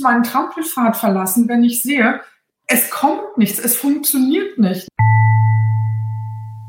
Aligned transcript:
muss 0.00 0.10
meinen 0.10 0.22
Trampelpfad 0.22 0.96
verlassen, 0.96 1.48
wenn 1.48 1.62
ich 1.62 1.82
sehe, 1.82 2.20
es 2.66 2.90
kommt 2.90 3.36
nichts, 3.36 3.58
es 3.58 3.76
funktioniert 3.76 4.58
nicht. 4.58 4.88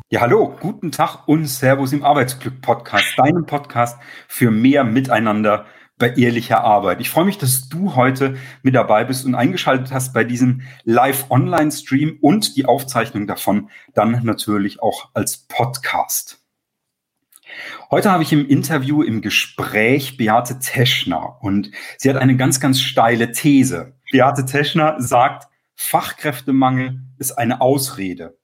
Ja, 0.10 0.22
hallo, 0.22 0.56
guten 0.60 0.92
Tag 0.92 1.28
und 1.28 1.46
Servus 1.46 1.94
im 1.94 2.04
Arbeitsglück 2.04 2.62
Podcast, 2.62 3.05
deinem 3.17 3.46
Podcast 3.46 3.97
für 4.28 4.52
mehr 4.52 4.83
Miteinander 4.83 5.65
bei 5.97 6.09
ehrlicher 6.09 6.63
Arbeit. 6.63 6.99
Ich 6.99 7.09
freue 7.09 7.25
mich, 7.25 7.38
dass 7.38 7.70
du 7.70 7.96
heute 7.96 8.36
mit 8.64 8.75
dabei 8.75 9.05
bist 9.05 9.25
und 9.25 9.36
eingeschaltet 9.36 9.93
hast 9.93 10.13
bei 10.13 10.23
diesem 10.25 10.63
Live-Online-Stream 10.84 12.18
und 12.20 12.57
die 12.57 12.66
Aufzeichnung 12.66 13.27
davon 13.27 13.70
dann 13.93 14.20
natürlich 14.23 14.82
auch 14.82 15.09
als 15.13 15.38
Podcast. 15.48 16.41
Heute 17.89 18.11
habe 18.11 18.23
ich 18.23 18.31
im 18.33 18.47
Interview 18.47 19.04
im 19.04 19.21
Gespräch 19.21 20.18
Beate 20.18 20.59
Teschner 20.59 21.38
und 21.41 21.71
sie 21.97 22.09
hat 22.09 22.18
eine 22.18 22.38
ganz, 22.38 22.59
ganz 22.59 22.79
steile 22.81 23.31
These. 23.31 23.93
Beate 24.11 24.45
Teschner 24.45 24.96
sagt, 25.00 25.47
Fachkräftemangel 25.75 27.01
ist 27.18 27.33
eine 27.33 27.61
Ausrede. 27.61 28.37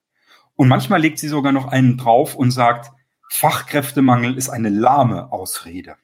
Und 0.55 0.67
manchmal 0.67 0.99
legt 0.99 1.19
sie 1.19 1.27
sogar 1.27 1.51
noch 1.51 1.67
einen 1.67 1.97
drauf 1.97 2.35
und 2.35 2.51
sagt, 2.51 2.91
Fachkräftemangel 3.29 4.37
ist 4.37 4.49
eine 4.49 4.69
lahme 4.69 5.31
Ausrede. 5.31 5.97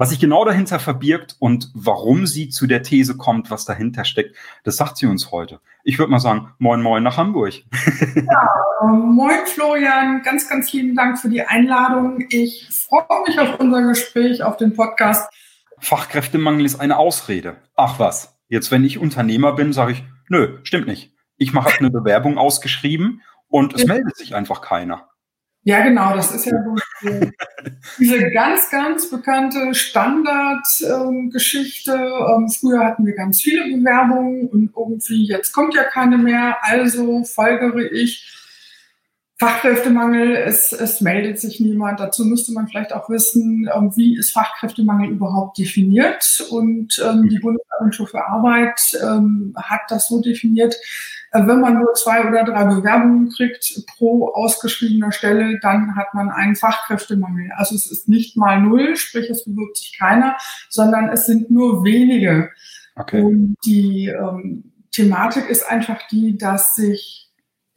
Was 0.00 0.10
sich 0.10 0.20
genau 0.20 0.44
dahinter 0.44 0.78
verbirgt 0.78 1.34
und 1.40 1.72
warum 1.74 2.24
sie 2.28 2.50
zu 2.50 2.68
der 2.68 2.84
These 2.84 3.16
kommt, 3.16 3.50
was 3.50 3.64
dahinter 3.64 4.04
steckt, 4.04 4.36
das 4.62 4.76
sagt 4.76 4.96
sie 4.96 5.06
uns 5.06 5.32
heute. 5.32 5.58
Ich 5.82 5.98
würde 5.98 6.12
mal 6.12 6.20
sagen, 6.20 6.54
moin, 6.60 6.80
moin 6.80 7.02
nach 7.02 7.16
Hamburg. 7.16 7.54
Ja, 8.14 8.48
moin 8.86 9.44
Florian, 9.46 10.22
ganz, 10.22 10.48
ganz 10.48 10.72
lieben 10.72 10.94
Dank 10.94 11.18
für 11.18 11.28
die 11.28 11.42
Einladung. 11.42 12.24
Ich 12.30 12.68
freue 12.70 13.22
mich 13.26 13.40
auf 13.40 13.58
unser 13.58 13.82
Gespräch, 13.82 14.44
auf 14.44 14.56
den 14.56 14.72
Podcast. 14.72 15.32
Fachkräftemangel 15.80 16.64
ist 16.64 16.78
eine 16.78 16.96
Ausrede. 16.96 17.56
Ach 17.74 17.98
was, 17.98 18.38
jetzt 18.48 18.70
wenn 18.70 18.84
ich 18.84 18.98
Unternehmer 18.98 19.52
bin, 19.54 19.72
sage 19.72 19.90
ich, 19.90 20.04
nö, 20.28 20.58
stimmt 20.62 20.86
nicht. 20.86 21.12
Ich 21.38 21.52
mache 21.52 21.76
eine 21.80 21.90
Bewerbung 21.90 22.38
ausgeschrieben 22.38 23.22
und 23.48 23.74
es 23.74 23.84
meldet 23.84 24.16
sich 24.16 24.36
einfach 24.36 24.60
keiner. 24.60 25.07
Ja, 25.68 25.82
genau, 25.82 26.16
das 26.16 26.34
ist 26.34 26.46
ja 26.46 26.58
diese 27.98 28.30
ganz, 28.30 28.70
ganz 28.70 29.10
bekannte 29.10 29.74
Standardgeschichte. 29.74 31.92
Ähm, 31.92 32.44
ähm, 32.44 32.48
früher 32.48 32.82
hatten 32.82 33.04
wir 33.04 33.14
ganz 33.14 33.42
viele 33.42 33.64
Bewerbungen 33.64 34.48
und 34.48 34.72
irgendwie 34.74 35.26
jetzt 35.26 35.52
kommt 35.52 35.74
ja 35.74 35.84
keine 35.84 36.16
mehr. 36.16 36.56
Also 36.62 37.22
folgere 37.24 37.82
ich 37.82 38.34
Fachkräftemangel, 39.38 40.36
es, 40.36 40.72
es 40.72 41.02
meldet 41.02 41.38
sich 41.38 41.60
niemand. 41.60 42.00
Dazu 42.00 42.24
müsste 42.24 42.52
man 42.52 42.66
vielleicht 42.66 42.94
auch 42.94 43.10
wissen, 43.10 43.68
ähm, 43.70 43.94
wie 43.94 44.16
ist 44.16 44.32
Fachkräftemangel 44.32 45.10
überhaupt 45.10 45.58
definiert. 45.58 46.46
Und 46.48 46.98
ähm, 47.06 47.28
die 47.28 47.40
Bundesagentur 47.40 48.06
für 48.06 48.26
Arbeit 48.26 48.80
ähm, 49.02 49.54
hat 49.54 49.82
das 49.90 50.08
so 50.08 50.22
definiert, 50.22 50.76
wenn 51.32 51.60
man 51.60 51.78
nur 51.78 51.94
zwei 51.94 52.26
oder 52.26 52.44
drei 52.44 52.64
Bewerbungen 52.64 53.30
kriegt 53.30 53.84
pro 53.96 54.28
ausgeschriebener 54.28 55.12
Stelle, 55.12 55.58
dann 55.60 55.94
hat 55.96 56.14
man 56.14 56.30
einen 56.30 56.56
Fachkräftemangel. 56.56 57.50
Also 57.56 57.74
es 57.74 57.90
ist 57.90 58.08
nicht 58.08 58.36
mal 58.36 58.60
null, 58.60 58.96
sprich 58.96 59.28
es 59.30 59.44
bewirbt 59.44 59.76
sich 59.76 59.98
keiner, 59.98 60.36
sondern 60.68 61.08
es 61.10 61.26
sind 61.26 61.50
nur 61.50 61.84
wenige. 61.84 62.50
Okay. 62.96 63.20
Und 63.20 63.56
die 63.64 64.08
ähm, 64.08 64.72
Thematik 64.90 65.48
ist 65.48 65.68
einfach 65.68 66.00
die, 66.10 66.36
dass 66.36 66.74
sich 66.74 67.27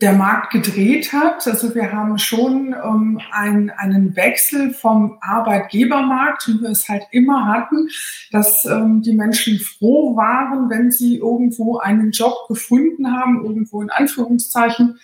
der 0.02 0.14
Markt 0.14 0.52
gedreht 0.52 1.14
hat. 1.14 1.48
Also 1.48 1.74
wir 1.76 1.92
haben 1.92 2.18
schon 2.18 2.76
ähm, 2.84 3.22
ein, 3.32 3.70
einen 3.70 4.16
Wechsel 4.16 4.74
vom 4.74 5.18
Arbeitgebermarkt, 5.22 6.48
wie 6.48 6.62
wir 6.62 6.70
es 6.70 6.90
halt 6.90 7.04
immer 7.12 7.48
hatten, 7.48 7.88
dass 8.32 8.66
ähm, 8.66 9.04
die 9.04 9.14
Menschen 9.14 9.60
froh 9.60 10.16
waren, 10.16 10.70
wenn 10.70 10.92
sie 10.92 11.18
irgendwo 11.18 11.78
einen 11.78 12.12
Job 12.12 12.34
gefunden 12.48 13.14
haben, 13.14 13.46
irgendwo 13.46 13.82
in 13.82 13.92
Anführungszeichen. 13.92 15.00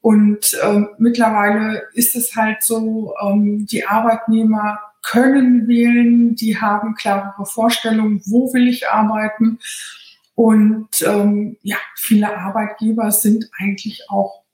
Und 0.00 0.56
ähm, 0.62 0.90
mittlerweile 0.98 1.82
ist 1.92 2.14
es 2.14 2.36
halt 2.36 2.62
so, 2.62 3.14
ähm, 3.20 3.66
die 3.66 3.86
Arbeitnehmer 3.86 4.78
können 5.02 5.66
wählen, 5.66 6.36
die 6.36 6.60
haben 6.60 6.94
klarere 6.94 7.46
Vorstellungen, 7.46 8.22
wo 8.26 8.52
will 8.52 8.68
ich 8.68 8.88
arbeiten. 8.88 9.58
Und 10.38 11.02
ähm, 11.04 11.56
ja, 11.62 11.78
viele 11.96 12.32
Arbeitgeber 12.38 13.10
sind 13.10 13.50
eigentlich 13.58 14.08
auch 14.08 14.44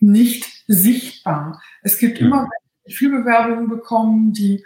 nicht 0.00 0.46
sichtbar. 0.66 1.60
Es 1.82 1.98
gibt 1.98 2.18
ja. 2.20 2.26
immer 2.26 2.48
viele 2.88 3.18
Bewerbungen 3.18 3.68
bekommen, 3.68 4.32
die 4.32 4.64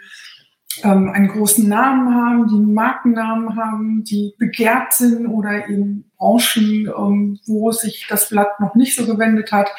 ähm, 0.83 1.09
einen 1.09 1.27
großen 1.27 1.67
Namen 1.67 2.13
haben, 2.15 2.47
die 2.47 2.55
einen 2.55 2.73
Markennamen 2.73 3.55
haben, 3.55 4.03
die 4.03 4.33
begehrt 4.37 4.93
sind 4.93 5.27
oder 5.27 5.65
in 5.67 6.05
Branchen, 6.17 6.87
ähm, 6.87 7.39
wo 7.47 7.71
sich 7.71 8.05
das 8.07 8.29
Blatt 8.29 8.59
noch 8.59 8.75
nicht 8.75 8.95
so 8.95 9.05
gewendet 9.05 9.51
hat. 9.51 9.69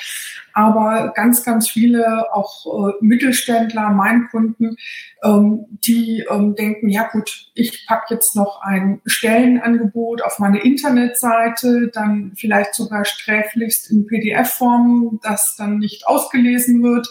Aber 0.55 1.13
ganz, 1.15 1.45
ganz 1.45 1.69
viele, 1.69 2.35
auch 2.35 2.67
äh, 2.89 2.93
Mittelständler, 3.01 3.91
mein 3.91 4.29
Kunden, 4.31 4.77
ähm, 5.23 5.67
die 5.71 6.27
ähm, 6.31 6.55
denken, 6.55 6.89
ja 6.89 7.09
gut, 7.09 7.51
ich 7.55 7.87
packe 7.87 8.15
jetzt 8.15 8.37
noch 8.37 8.61
ein 8.63 9.01
Stellenangebot 9.07 10.23
auf 10.23 10.39
meine 10.41 10.61
Internetseite, 10.61 11.91
dann 11.95 12.33
vielleicht 12.37 12.75
sogar 12.75 13.05
sträflichst 13.05 13.91
in 13.91 14.07
PDF-Form, 14.07 15.21
das 15.23 15.55
dann 15.57 15.79
nicht 15.79 16.07
ausgelesen 16.07 16.83
wird 16.83 17.09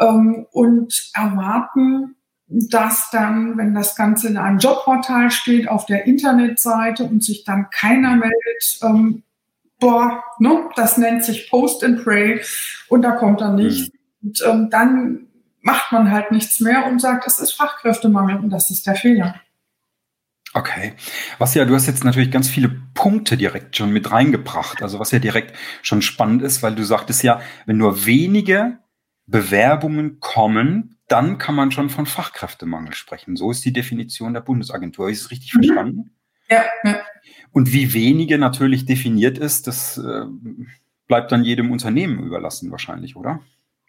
ähm, 0.00 0.46
und 0.52 1.10
erwarten, 1.14 2.16
dass 2.46 3.10
dann, 3.10 3.56
wenn 3.56 3.74
das 3.74 3.96
Ganze 3.96 4.28
in 4.28 4.36
einem 4.36 4.58
Jobportal 4.58 5.30
steht, 5.30 5.68
auf 5.68 5.86
der 5.86 6.06
Internetseite 6.06 7.04
und 7.04 7.24
sich 7.24 7.44
dann 7.44 7.70
keiner 7.70 8.16
meldet, 8.16 8.78
ähm, 8.82 9.22
boah, 9.80 10.22
ne, 10.38 10.68
das 10.76 10.98
nennt 10.98 11.24
sich 11.24 11.50
Post 11.50 11.82
and 11.84 12.04
Pray 12.04 12.40
und 12.88 13.02
da 13.02 13.12
kommt 13.12 13.40
dann 13.40 13.56
nichts. 13.56 13.88
Mhm. 13.88 14.28
Und 14.28 14.42
ähm, 14.46 14.70
dann 14.70 15.26
macht 15.60 15.92
man 15.92 16.10
halt 16.10 16.30
nichts 16.30 16.60
mehr 16.60 16.86
und 16.86 17.00
sagt, 17.00 17.26
es 17.26 17.38
ist 17.38 17.52
Fachkräftemangel 17.52 18.36
und 18.36 18.50
das 18.50 18.70
ist 18.70 18.86
der 18.86 18.94
Fehler. 18.94 19.40
Okay. 20.52 20.94
Was 21.38 21.54
ja, 21.54 21.64
du 21.64 21.74
hast 21.74 21.86
jetzt 21.86 22.04
natürlich 22.04 22.30
ganz 22.30 22.48
viele 22.48 22.68
Punkte 22.94 23.36
direkt 23.36 23.76
schon 23.76 23.90
mit 23.90 24.12
reingebracht. 24.12 24.82
Also 24.82 25.00
was 25.00 25.10
ja 25.10 25.18
direkt 25.18 25.56
schon 25.82 26.00
spannend 26.00 26.42
ist, 26.42 26.62
weil 26.62 26.76
du 26.76 26.84
sagtest 26.84 27.24
ja, 27.24 27.40
wenn 27.66 27.76
nur 27.76 28.06
wenige 28.06 28.78
Bewerbungen 29.26 30.20
kommen, 30.20 30.98
dann 31.08 31.38
kann 31.38 31.54
man 31.54 31.70
schon 31.70 31.90
von 31.90 32.06
Fachkräftemangel 32.06 32.94
sprechen. 32.94 33.36
So 33.36 33.50
ist 33.50 33.64
die 33.64 33.72
Definition 33.72 34.34
der 34.34 34.40
Bundesagentur. 34.40 35.10
Ist 35.10 35.22
es 35.22 35.30
richtig 35.30 35.54
mhm. 35.54 35.64
verstanden? 35.64 36.10
Ja, 36.48 36.64
ja. 36.84 37.00
Und 37.52 37.72
wie 37.72 37.92
wenige 37.94 38.38
natürlich 38.38 38.84
definiert 38.84 39.38
ist, 39.38 39.66
das 39.66 39.96
äh, 39.98 40.24
bleibt 41.06 41.32
dann 41.32 41.44
jedem 41.44 41.70
Unternehmen 41.70 42.24
überlassen 42.24 42.70
wahrscheinlich, 42.70 43.16
oder? 43.16 43.40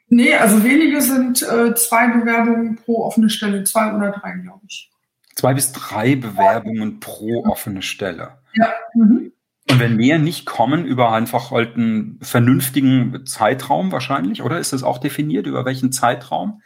Nee, 0.07 0.35
also 0.35 0.63
wenige 0.63 1.01
sind 1.01 1.41
äh, 1.41 1.73
zwei 1.73 2.07
Bewerbungen 2.09 2.75
pro 2.75 3.03
offene 3.05 3.29
Stelle, 3.29 3.63
zwei 3.63 3.93
oder 3.93 4.11
drei, 4.11 4.33
glaube 4.33 4.61
ich. 4.67 4.91
Zwei 5.35 5.53
bis 5.53 5.71
drei 5.71 6.15
Bewerbungen 6.15 6.99
pro 6.99 7.43
offene 7.45 7.81
Stelle. 7.81 8.37
Ja. 8.53 8.73
Mhm. 8.93 9.31
Und 9.69 9.79
wenn 9.79 9.95
mehr 9.95 10.19
nicht 10.19 10.45
kommen, 10.45 10.85
über 10.85 11.11
einfach 11.11 11.51
halt 11.51 11.75
einen 11.75 12.19
vernünftigen 12.21 13.25
Zeitraum 13.25 13.91
wahrscheinlich, 13.91 14.43
oder 14.43 14.59
ist 14.59 14.73
das 14.73 14.83
auch 14.83 14.99
definiert, 14.99 15.47
über 15.47 15.65
welchen 15.65 15.91
Zeitraum? 15.91 16.61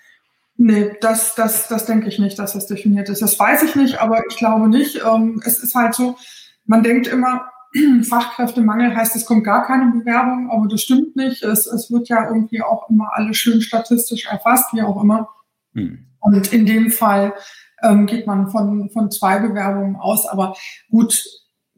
Nee, 0.58 0.92
das, 1.00 1.36
das, 1.36 1.70
das 1.70 1.86
denke 1.86 2.10
ich 2.10 2.20
nicht, 2.20 2.38
dass 2.38 2.52
das 2.52 2.68
definiert 2.68 3.08
ist. 3.08 3.22
Das 3.22 3.40
weiß 3.40 3.64
ich 3.64 3.76
nicht, 3.76 4.02
aber 4.02 4.24
ich 4.30 4.36
glaube 4.36 4.68
nicht. 4.68 5.02
Ähm, 5.06 5.42
es 5.46 5.64
ist 5.64 5.74
halt 5.74 5.96
so, 5.96 6.18
man 6.66 6.84
denkt 6.84 7.08
immer, 7.08 7.50
Fachkräftemangel 8.10 8.94
heißt, 8.94 9.16
es 9.16 9.26
kommt 9.26 9.46
gar 9.46 9.66
keine 9.66 9.92
Bewerbung, 9.92 10.50
aber 10.52 10.68
das 10.68 10.81
stimmt 10.81 11.16
nicht. 11.16 11.44
Es, 11.44 11.66
es 11.66 11.90
wird 11.90 12.10
ja 12.10 12.28
irgendwie 12.28 12.62
auch 12.62 12.90
immer 12.90 13.10
alles 13.14 13.38
schön 13.38 13.62
statistisch 13.62 14.26
erfasst, 14.26 14.74
wie 14.74 14.81
auch 14.81 15.02
immer. 15.02 15.30
Hm. 15.74 16.06
Und 16.20 16.52
in 16.52 16.66
dem 16.66 16.92
Fall 16.92 17.34
ähm, 17.81 18.06
geht 18.06 18.28
man 18.28 18.50
von, 18.50 18.90
von 18.90 19.10
zwei 19.12 19.40
Bewerbungen 19.40 19.96
aus. 19.96 20.26
Aber 20.26 20.56
gut, 20.90 21.24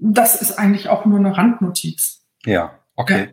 das 0.01 0.41
ist 0.41 0.57
eigentlich 0.57 0.89
auch 0.89 1.05
nur 1.05 1.19
eine 1.19 1.37
Randnotiz. 1.37 2.25
Ja, 2.43 2.79
okay. 2.95 3.25
Ja. 3.25 3.31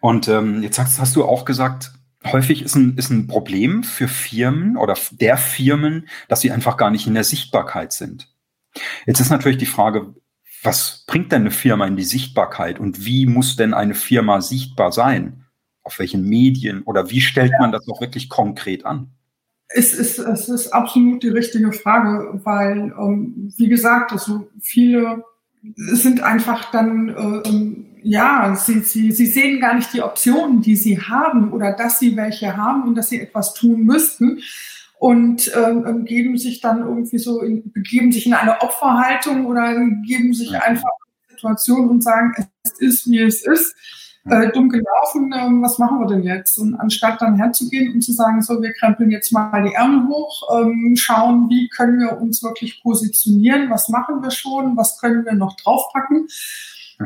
Und 0.00 0.28
ähm, 0.28 0.62
jetzt 0.62 0.78
hast, 0.78 1.00
hast 1.00 1.16
du 1.16 1.24
auch 1.24 1.46
gesagt, 1.46 1.92
häufig 2.24 2.62
ist 2.62 2.74
ein, 2.74 2.96
ist 2.98 3.10
ein 3.10 3.26
Problem 3.26 3.82
für 3.82 4.06
Firmen 4.06 4.76
oder 4.76 4.96
der 5.12 5.38
Firmen, 5.38 6.06
dass 6.28 6.42
sie 6.42 6.52
einfach 6.52 6.76
gar 6.76 6.90
nicht 6.90 7.06
in 7.06 7.14
der 7.14 7.24
Sichtbarkeit 7.24 7.92
sind. 7.92 8.30
Jetzt 9.06 9.20
ist 9.20 9.30
natürlich 9.30 9.56
die 9.56 9.66
Frage, 9.66 10.14
was 10.62 11.04
bringt 11.06 11.32
denn 11.32 11.42
eine 11.42 11.50
Firma 11.50 11.86
in 11.86 11.96
die 11.96 12.04
Sichtbarkeit 12.04 12.78
und 12.78 13.06
wie 13.06 13.24
muss 13.24 13.56
denn 13.56 13.72
eine 13.72 13.94
Firma 13.94 14.42
sichtbar 14.42 14.92
sein? 14.92 15.44
Auf 15.82 15.98
welchen 15.98 16.28
Medien 16.28 16.82
oder 16.82 17.10
wie 17.10 17.20
stellt 17.22 17.52
man 17.58 17.72
das 17.72 17.88
auch 17.88 18.00
wirklich 18.00 18.28
konkret 18.28 18.84
an? 18.84 19.10
Es 19.68 19.94
ist, 19.94 20.18
es 20.18 20.48
ist 20.50 20.72
absolut 20.72 21.22
die 21.22 21.28
richtige 21.28 21.72
Frage, 21.72 22.40
weil, 22.44 22.94
ähm, 22.98 23.52
wie 23.56 23.68
gesagt, 23.68 24.12
also 24.12 24.48
viele 24.60 25.24
sind 25.76 26.22
einfach 26.22 26.70
dann 26.70 27.08
äh, 27.08 27.48
ähm, 27.48 27.86
ja, 28.02 28.54
sie, 28.54 28.80
sie, 28.80 29.12
sie 29.12 29.26
sehen 29.26 29.60
gar 29.60 29.74
nicht 29.74 29.92
die 29.94 30.02
Optionen, 30.02 30.60
die 30.60 30.76
sie 30.76 31.00
haben 31.00 31.52
oder 31.52 31.72
dass 31.72 31.98
sie 31.98 32.16
welche 32.16 32.56
haben 32.56 32.82
und 32.82 32.96
dass 32.96 33.08
sie 33.08 33.20
etwas 33.20 33.54
tun 33.54 33.84
müssten 33.84 34.40
und 34.98 35.50
ähm, 35.56 35.84
ähm 35.86 36.04
geben 36.04 36.36
sich 36.36 36.60
dann 36.60 36.80
irgendwie 36.80 37.18
so, 37.18 37.40
in, 37.40 37.72
begeben 37.72 38.12
sich 38.12 38.26
in 38.26 38.34
eine 38.34 38.60
Opferhaltung 38.60 39.46
oder 39.46 39.74
geben 40.06 40.34
sich 40.34 40.54
einfach 40.54 40.90
Situation 41.30 41.88
und 41.88 42.02
sagen, 42.02 42.34
es 42.62 42.72
ist, 42.78 43.10
wie 43.10 43.20
es 43.20 43.44
ist 43.46 43.74
äh, 44.28 44.50
dumm 44.52 44.68
gelaufen, 44.68 45.34
ähm, 45.36 45.62
was 45.62 45.78
machen 45.78 46.00
wir 46.00 46.06
denn 46.06 46.22
jetzt? 46.22 46.58
Und 46.58 46.74
anstatt 46.74 47.20
dann 47.20 47.36
herzugehen 47.36 47.92
und 47.92 48.02
zu 48.02 48.12
sagen, 48.12 48.40
so, 48.42 48.62
wir 48.62 48.72
krempeln 48.72 49.10
jetzt 49.10 49.32
mal 49.32 49.62
die 49.62 49.74
Ärmel 49.74 50.08
hoch, 50.08 50.48
ähm, 50.58 50.94
schauen, 50.96 51.48
wie 51.50 51.68
können 51.68 52.00
wir 52.00 52.20
uns 52.20 52.42
wirklich 52.42 52.82
positionieren, 52.82 53.70
was 53.70 53.88
machen 53.88 54.22
wir 54.22 54.30
schon, 54.30 54.76
was 54.76 54.98
können 54.98 55.24
wir 55.24 55.34
noch 55.34 55.56
draufpacken. 55.56 56.28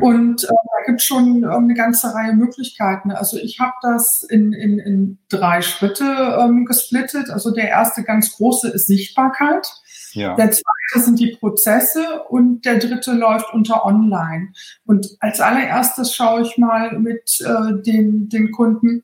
Und 0.01 0.43
äh, 0.43 0.47
da 0.47 0.85
gibt 0.85 1.01
es 1.01 1.05
schon 1.05 1.43
äh, 1.43 1.47
eine 1.47 1.73
ganze 1.73 2.13
Reihe 2.13 2.33
Möglichkeiten. 2.33 3.11
Also 3.11 3.37
ich 3.37 3.59
habe 3.59 3.73
das 3.81 4.23
in, 4.29 4.53
in, 4.53 4.79
in 4.79 5.17
drei 5.29 5.61
Schritte 5.61 6.37
ähm, 6.39 6.65
gesplittet. 6.65 7.29
Also 7.29 7.51
der 7.51 7.69
erste 7.69 8.03
ganz 8.03 8.37
große 8.37 8.69
ist 8.69 8.87
Sichtbarkeit. 8.87 9.67
Ja. 10.13 10.35
Der 10.35 10.51
zweite 10.51 11.05
sind 11.05 11.19
die 11.19 11.35
Prozesse 11.35 12.23
und 12.29 12.65
der 12.65 12.79
dritte 12.79 13.13
läuft 13.13 13.53
unter 13.53 13.85
Online. 13.85 14.49
Und 14.85 15.17
als 15.19 15.39
allererstes 15.39 16.15
schaue 16.15 16.41
ich 16.41 16.57
mal 16.57 16.97
mit 16.99 17.39
äh, 17.41 17.81
den, 17.81 18.29
den 18.29 18.51
Kunden, 18.51 19.03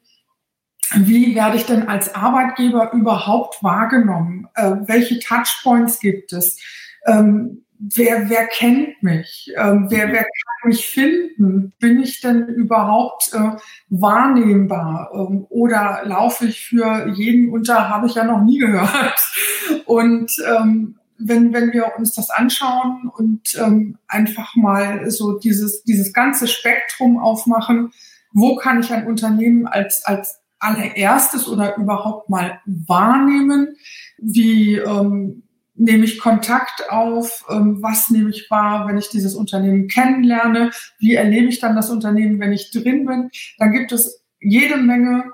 wie 0.93 1.35
werde 1.35 1.57
ich 1.57 1.65
denn 1.65 1.87
als 1.87 2.13
Arbeitgeber 2.13 2.93
überhaupt 2.93 3.63
wahrgenommen? 3.63 4.47
Äh, 4.55 4.75
welche 4.85 5.19
Touchpoints 5.19 5.99
gibt 5.99 6.31
es? 6.31 6.59
Ähm, 7.07 7.64
wer, 7.79 8.29
wer 8.29 8.47
kennt 8.47 9.01
mich? 9.03 9.51
Ähm, 9.57 9.87
wer, 9.89 10.11
wer 10.11 10.23
kann 10.23 10.69
mich 10.69 10.87
finden? 10.87 11.73
Bin 11.79 12.01
ich 12.01 12.21
denn 12.21 12.47
überhaupt 12.47 13.31
äh, 13.33 13.57
wahrnehmbar? 13.89 15.11
Ähm, 15.13 15.45
oder 15.49 16.01
laufe 16.05 16.45
ich 16.45 16.65
für 16.65 17.07
jeden 17.15 17.49
unter, 17.49 17.89
habe 17.89 18.07
ich 18.07 18.15
ja 18.15 18.23
noch 18.23 18.41
nie 18.41 18.57
gehört. 18.57 19.19
Und 19.85 20.31
ähm, 20.47 20.99
wenn, 21.17 21.53
wenn 21.53 21.71
wir 21.71 21.93
uns 21.97 22.13
das 22.13 22.29
anschauen 22.29 23.09
und 23.15 23.55
ähm, 23.55 23.97
einfach 24.07 24.53
mal 24.55 25.09
so 25.09 25.39
dieses, 25.39 25.83
dieses 25.83 26.11
ganze 26.11 26.45
Spektrum 26.47 27.17
aufmachen, 27.17 27.93
wo 28.33 28.57
kann 28.57 28.81
ich 28.81 28.91
ein 28.91 29.07
Unternehmen 29.07 29.65
als, 29.65 30.03
als 30.03 30.41
allererstes 30.59 31.47
oder 31.47 31.77
überhaupt 31.77 32.29
mal 32.29 32.59
wahrnehmen? 32.65 33.77
Wie 34.17 34.75
ähm, 34.75 35.43
nehme 35.75 36.05
ich 36.05 36.19
Kontakt 36.19 36.89
auf? 36.89 37.45
Ähm, 37.49 37.81
was 37.81 38.09
nehme 38.09 38.29
ich 38.29 38.49
wahr, 38.49 38.87
wenn 38.87 38.97
ich 38.97 39.09
dieses 39.09 39.35
Unternehmen 39.35 39.87
kennenlerne? 39.87 40.71
Wie 40.99 41.15
erlebe 41.15 41.47
ich 41.47 41.59
dann 41.59 41.75
das 41.75 41.89
Unternehmen, 41.89 42.39
wenn 42.39 42.53
ich 42.53 42.71
drin 42.71 43.05
bin? 43.05 43.29
Dann 43.57 43.71
gibt 43.71 43.91
es 43.91 44.23
jede 44.39 44.77
Menge 44.77 45.25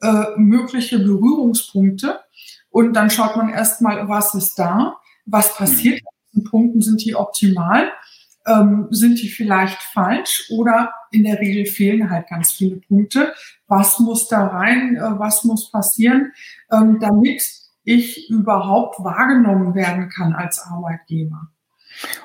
äh, 0.00 0.24
mögliche 0.36 0.98
Berührungspunkte. 0.98 2.20
Und 2.70 2.94
dann 2.94 3.10
schaut 3.10 3.36
man 3.36 3.50
erstmal, 3.50 4.08
was 4.08 4.34
ist 4.34 4.54
da? 4.58 4.96
Was 5.26 5.54
passiert? 5.54 6.00
In 6.32 6.44
Punkten 6.44 6.80
sind 6.80 7.04
die 7.04 7.14
optimal? 7.14 7.92
Ähm, 8.46 8.86
sind 8.90 9.20
die 9.20 9.28
vielleicht 9.28 9.82
falsch? 9.82 10.48
Oder 10.50 10.92
in 11.10 11.24
der 11.24 11.40
Regel 11.40 11.66
fehlen 11.66 12.10
halt 12.10 12.28
ganz 12.28 12.52
viele 12.52 12.76
Punkte. 12.76 13.34
Was 13.66 13.98
muss 13.98 14.28
da 14.28 14.46
rein? 14.46 14.96
Äh, 14.96 15.18
was 15.18 15.44
muss 15.44 15.70
passieren, 15.70 16.32
ähm, 16.72 16.98
damit 17.00 17.59
ich 17.84 18.30
überhaupt 18.30 19.02
wahrgenommen 19.02 19.74
werden 19.74 20.08
kann 20.08 20.34
als 20.34 20.60
Arbeitgeber. 20.60 21.48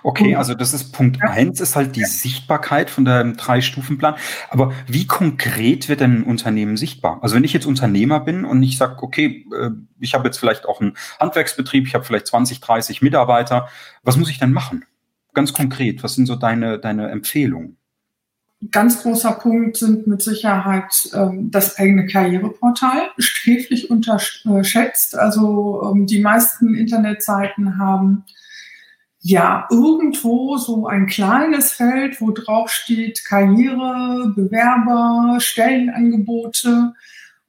Okay, 0.04 0.36
also 0.36 0.54
das 0.54 0.74
ist 0.74 0.92
Punkt 0.92 1.18
ja. 1.22 1.32
eins, 1.32 1.60
ist 1.60 1.76
halt 1.76 1.96
die 1.96 2.06
Sichtbarkeit 2.06 2.90
von 2.90 3.04
dem 3.04 3.36
Drei-Stufen-Plan. 3.36 4.16
Aber 4.50 4.74
wie 4.88 5.08
konkret 5.08 5.90
wird 5.90 6.02
denn 6.02 6.22
ein 6.22 6.24
Unternehmen 6.24 6.78
sichtbar? 6.78 7.20
Also 7.22 7.36
wenn 7.36 7.44
ich 7.44 7.54
jetzt 7.54 7.66
Unternehmer 7.66 8.20
bin 8.20 8.46
und 8.46 8.62
ich 8.64 8.78
sage, 8.78 9.02
okay, 9.02 9.46
äh, 9.60 9.72
ich 10.00 10.14
habe 10.14 10.26
jetzt 10.26 10.38
vielleicht 10.38 10.66
auch 10.66 10.82
einen 10.82 10.96
Handwerksbetrieb, 11.20 11.88
ich 11.88 11.96
habe 11.96 12.06
vielleicht 12.06 12.28
20, 12.28 12.62
30 12.62 13.02
Mitarbeiter, 13.02 13.68
was 14.04 14.18
muss 14.18 14.30
ich 14.30 14.40
denn 14.40 14.54
machen? 14.54 14.86
Ganz 15.34 15.52
konkret, 15.52 16.04
was 16.04 16.16
sind 16.16 16.28
so 16.28 16.36
deine, 16.36 16.80
deine 16.80 17.10
Empfehlungen? 17.10 17.78
Ganz 18.72 19.02
großer 19.02 19.34
Punkt 19.34 19.78
sind 19.78 20.08
mit 20.08 20.22
Sicherheit 20.22 21.10
ähm, 21.14 21.52
das 21.52 21.78
eigene 21.78 22.08
Karriereportal, 22.08 23.12
sträflich 23.18 23.90
unterschätzt. 23.90 25.18
Also 25.18 25.92
ähm, 25.92 26.06
die 26.06 26.22
meisten 26.22 26.74
Internetseiten 26.74 27.78
haben 27.78 28.26
ja 29.20 29.68
irgendwo 29.70 30.58
so 30.58 30.88
ein 30.88 31.08
kleines 31.08 31.74
Feld, 31.74 32.22
wo 32.22 32.32
drauf 32.32 32.70
steht 32.70 33.26
Karriere, 33.26 34.32
Bewerber, 34.36 35.40
Stellenangebote. 35.40 36.94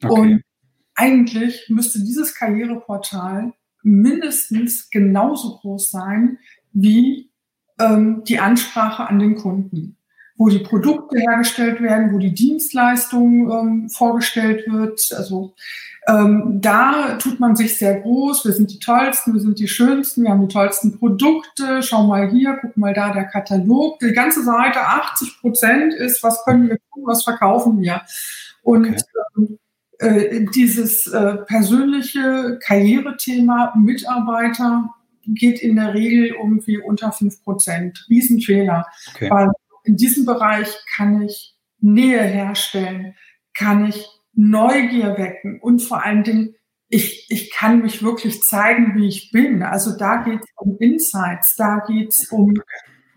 Okay. 0.02 0.20
Und 0.20 0.43
eigentlich 0.94 1.67
müsste 1.69 2.00
dieses 2.00 2.35
Karriereportal 2.35 3.52
mindestens 3.82 4.91
genauso 4.91 5.59
groß 5.59 5.91
sein 5.91 6.38
wie 6.73 7.31
ähm, 7.79 8.25
die 8.25 8.38
Ansprache 8.38 9.06
an 9.06 9.19
den 9.19 9.37
Kunden 9.37 9.96
wo 10.37 10.49
die 10.49 10.59
Produkte 10.59 11.19
hergestellt 11.19 11.81
werden, 11.81 12.12
wo 12.12 12.19
die 12.19 12.35
Dienstleistung 12.35 13.50
ähm, 13.50 13.88
vorgestellt 13.88 14.65
wird. 14.71 15.00
Also 15.17 15.55
ähm, 16.09 16.61
da 16.61 17.17
tut 17.17 17.41
man 17.41 17.56
sich 17.56 17.79
sehr 17.79 18.00
groß. 18.00 18.44
Wir 18.44 18.53
sind 18.53 18.71
die 18.71 18.79
tollsten, 18.79 19.33
wir 19.33 19.41
sind 19.41 19.59
die 19.59 19.67
schönsten, 19.67 20.23
wir 20.23 20.31
haben 20.31 20.47
die 20.47 20.53
tollsten 20.53 20.99
Produkte. 20.99 21.83
Schau 21.83 22.06
mal 22.06 22.31
hier, 22.31 22.59
guck 22.61 22.77
mal 22.77 22.94
da, 22.94 23.12
der 23.12 23.25
Katalog. 23.25 23.99
Die 23.99 24.12
ganze 24.12 24.44
Seite, 24.44 24.81
80 24.81 25.41
Prozent 25.41 25.94
ist, 25.94 26.23
was 26.23 26.44
können 26.44 26.69
wir 26.69 26.77
tun, 26.93 27.05
was 27.06 27.25
verkaufen 27.25 27.81
wir. 27.81 28.03
Und 28.62 28.88
okay. 28.88 29.03
ähm, 29.37 29.59
äh, 29.99 30.44
dieses 30.55 31.06
äh, 31.09 31.37
persönliche 31.47 32.59
Karrierethema 32.62 33.73
Mitarbeiter 33.77 34.91
geht 35.27 35.61
in 35.61 35.75
der 35.75 35.94
Regel 35.94 36.37
irgendwie 36.38 36.79
unter 36.79 37.11
5 37.11 37.43
Prozent. 37.43 38.06
Riesenfehler. 38.09 38.87
Okay. 39.15 39.29
Weil 39.31 39.50
in 39.87 39.97
diesem 39.97 40.27
Bereich 40.27 40.69
kann 40.97 41.23
ich 41.23 41.55
Nähe 41.81 42.23
herstellen, 42.23 43.15
kann 43.55 43.87
ich 43.87 44.06
Neugier 44.33 45.17
wecken 45.17 45.61
und 45.61 45.81
vor 45.81 46.05
allen 46.05 46.25
Dingen, 46.25 46.55
ich, 46.88 47.27
ich 47.31 47.50
kann 47.50 47.83
mich 47.83 48.03
wirklich 48.03 48.43
zeigen, 48.43 48.94
wie 48.94 49.09
ich 49.09 49.33
bin. 49.33 49.62
Also 49.62 49.97
da 49.97 50.19
geht 50.19 50.41
es 50.41 50.49
um 50.56 50.77
Insights, 50.79 51.56
da 51.56 51.83
geht 51.87 52.11
es 52.11 52.31
um 52.31 52.55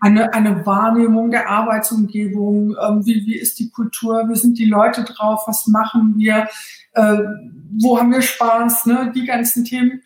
eine, 0.00 0.32
eine 0.32 0.64
Wahrnehmung 0.66 1.30
der 1.30 1.48
Arbeitsumgebung, 1.48 2.74
ähm, 2.80 3.04
wie, 3.04 3.26
wie 3.26 3.36
ist 3.36 3.58
die 3.58 3.70
Kultur, 3.70 4.28
wie 4.28 4.36
sind 4.36 4.58
die 4.58 4.64
Leute 4.64 5.04
drauf, 5.04 5.42
was 5.46 5.66
machen 5.66 6.14
wir, 6.16 6.48
äh, 6.94 7.18
wo 7.78 7.98
haben 7.98 8.10
wir 8.10 8.22
Spaß, 8.22 8.86
ne? 8.86 9.12
die 9.14 9.26
ganzen 9.26 9.64
Themen. 9.64 10.02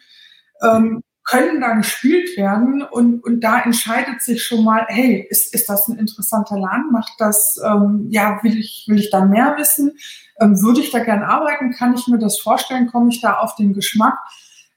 Ähm, 0.62 1.00
können 1.24 1.60
da 1.60 1.72
gespielt 1.74 2.36
werden 2.36 2.82
und, 2.82 3.24
und 3.24 3.40
da 3.40 3.60
entscheidet 3.60 4.20
sich 4.20 4.44
schon 4.44 4.62
mal, 4.62 4.84
hey, 4.88 5.26
ist, 5.30 5.54
ist 5.54 5.68
das 5.70 5.88
ein 5.88 5.96
interessanter 5.96 6.58
Laden? 6.58 6.92
Macht 6.92 7.12
das, 7.18 7.58
ähm, 7.64 8.08
ja, 8.10 8.38
will 8.42 8.58
ich, 8.58 8.84
will 8.88 8.98
ich 8.98 9.10
da 9.10 9.24
mehr 9.24 9.54
wissen? 9.56 9.96
Ähm, 10.38 10.60
würde 10.60 10.80
ich 10.80 10.90
da 10.90 10.98
gern 11.02 11.22
arbeiten? 11.22 11.72
Kann 11.72 11.94
ich 11.94 12.06
mir 12.08 12.18
das 12.18 12.38
vorstellen? 12.38 12.88
Komme 12.88 13.08
ich 13.08 13.22
da 13.22 13.38
auf 13.38 13.56
den 13.56 13.72
Geschmack? 13.72 14.18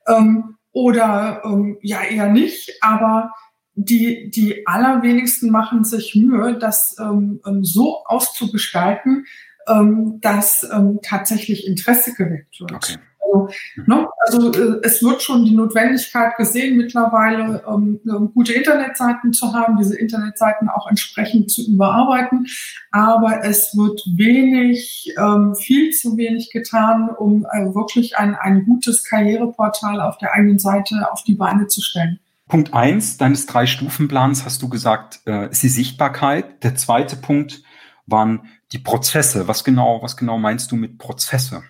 Ähm, 0.07 0.55
oder 0.71 1.41
ähm, 1.43 1.79
ja, 1.81 2.01
eher 2.03 2.29
nicht, 2.29 2.71
aber 2.81 3.33
die, 3.73 4.31
die 4.31 4.65
allerwenigsten 4.65 5.51
machen 5.51 5.83
sich 5.83 6.15
Mühe, 6.15 6.57
das 6.57 6.95
ähm, 6.99 7.41
ähm 7.45 7.63
so 7.63 8.05
auszugestalten, 8.05 9.25
ähm, 9.67 10.19
dass 10.21 10.67
ähm, 10.71 10.99
tatsächlich 11.03 11.67
Interesse 11.67 12.13
geweckt 12.13 12.59
wird. 12.59 12.71
Okay. 12.71 12.97
Also, 13.27 13.49
ne, 13.85 14.07
also 14.25 14.51
äh, 14.51 14.79
es 14.83 15.03
wird 15.03 15.21
schon 15.21 15.45
die 15.45 15.55
Notwendigkeit 15.55 16.35
gesehen, 16.37 16.77
mittlerweile 16.77 17.63
ähm, 17.67 17.99
ähm, 18.07 18.31
gute 18.33 18.53
Internetseiten 18.53 19.33
zu 19.33 19.53
haben, 19.53 19.77
diese 19.77 19.97
Internetseiten 19.97 20.69
auch 20.69 20.87
entsprechend 20.87 21.51
zu 21.51 21.65
überarbeiten. 21.67 22.47
Aber 22.91 23.43
es 23.43 23.75
wird 23.75 24.01
wenig, 24.15 25.13
ähm, 25.17 25.55
viel 25.55 25.91
zu 25.91 26.17
wenig 26.17 26.51
getan, 26.51 27.09
um 27.09 27.45
äh, 27.45 27.73
wirklich 27.73 28.17
ein, 28.17 28.35
ein 28.35 28.65
gutes 28.65 29.03
Karriereportal 29.03 30.01
auf 30.01 30.17
der 30.17 30.33
eigenen 30.33 30.59
Seite 30.59 31.11
auf 31.11 31.23
die 31.23 31.35
Beine 31.35 31.67
zu 31.67 31.81
stellen. 31.81 32.19
Punkt 32.47 32.73
eins 32.73 33.17
deines 33.17 33.45
Drei-Stufen-Plans 33.45 34.45
hast 34.45 34.61
du 34.61 34.69
gesagt, 34.69 35.19
äh, 35.25 35.49
ist 35.49 35.63
die 35.63 35.69
Sichtbarkeit. 35.69 36.63
Der 36.63 36.75
zweite 36.75 37.17
Punkt 37.17 37.61
waren 38.05 38.47
die 38.71 38.79
Prozesse. 38.79 39.49
Was 39.49 39.65
genau, 39.65 40.01
was 40.01 40.15
genau 40.15 40.37
meinst 40.37 40.71
du 40.71 40.77
mit 40.77 40.97
Prozesse? 40.97 41.63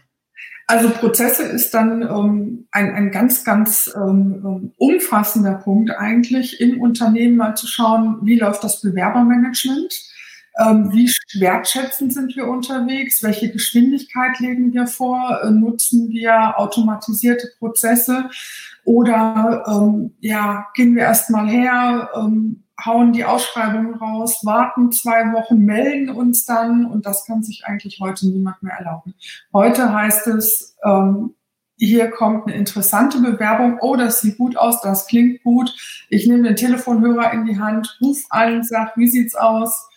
Also 0.70 0.90
Prozesse 0.90 1.44
ist 1.44 1.74
dann 1.74 2.02
ähm, 2.02 2.68
ein, 2.72 2.94
ein 2.94 3.12
ganz, 3.12 3.46
ganz 3.46 3.90
ähm, 3.96 4.44
ähm, 4.46 4.74
umfassender 4.78 5.54
Punkt 5.54 5.92
eigentlich 5.92 6.60
im 6.60 6.82
Unternehmen 6.82 7.38
mal 7.38 7.56
zu 7.56 7.68
schauen, 7.68 8.20
wie 8.24 8.38
läuft 8.38 8.66
das 8.66 8.82
Bewerbermanagement, 8.82 9.94
ähm, 10.60 10.92
wie 10.92 11.10
wertschätzend 11.40 12.14
sind 12.14 12.36
wir 12.36 12.48
unterwegs, 12.48 13.24
welche 13.24 13.50
Geschwindigkeit 13.50 14.40
legen 14.40 14.74
wir 14.74 14.88
vor, 14.88 15.40
äh, 15.42 15.52
nutzen 15.52 16.10
wir 16.10 16.60
automatisierte 16.60 17.50
Prozesse? 17.60 18.30
Oder 18.84 19.64
ähm, 19.68 20.16
ja, 20.20 20.68
gehen 20.74 20.96
wir 20.96 21.04
erstmal 21.04 21.48
her, 21.48 22.10
ähm, 22.14 22.64
hauen 22.84 23.14
die 23.14 23.26
Ausschreibungen 23.26 23.96
raus, 23.96 24.42
warten 24.44 24.92
zwei 24.92 25.32
Wochen, 25.34 25.60
melden 25.60 26.10
uns 26.10 26.46
dann 26.46 26.86
und 26.86 27.06
das 27.06 27.26
kann 27.26 27.44
sich 27.44 27.66
eigentlich 27.66 28.00
heute 28.00 28.28
niemand 28.28 28.62
mehr 28.62 28.76
erlauben. 28.78 29.16
Heute 29.54 29.92
heißt 29.94 30.28
es, 30.28 30.76
ähm, 30.84 31.36
hier 31.80 32.10
kommt 32.10 32.48
eine 32.48 32.56
interessante 32.56 33.20
Bewerbung, 33.20 33.78
oh, 33.82 33.96
das 33.96 34.22
sieht 34.22 34.38
gut 34.38 34.58
aus, 34.58 34.82
das 34.82 35.08
klingt 35.08 35.44
gut. 35.44 35.76
Ich 36.10 36.28
nehme 36.28 36.44
den 36.44 36.56
Telefonhörer 36.56 37.34
in 37.34 37.46
die 37.46 37.60
Hand, 37.60 37.98
ruf 38.02 38.24
an, 38.30 38.64
sag, 38.64 38.98
wie 38.98 39.08
sieht's 39.08 39.36
aus? 39.36 39.88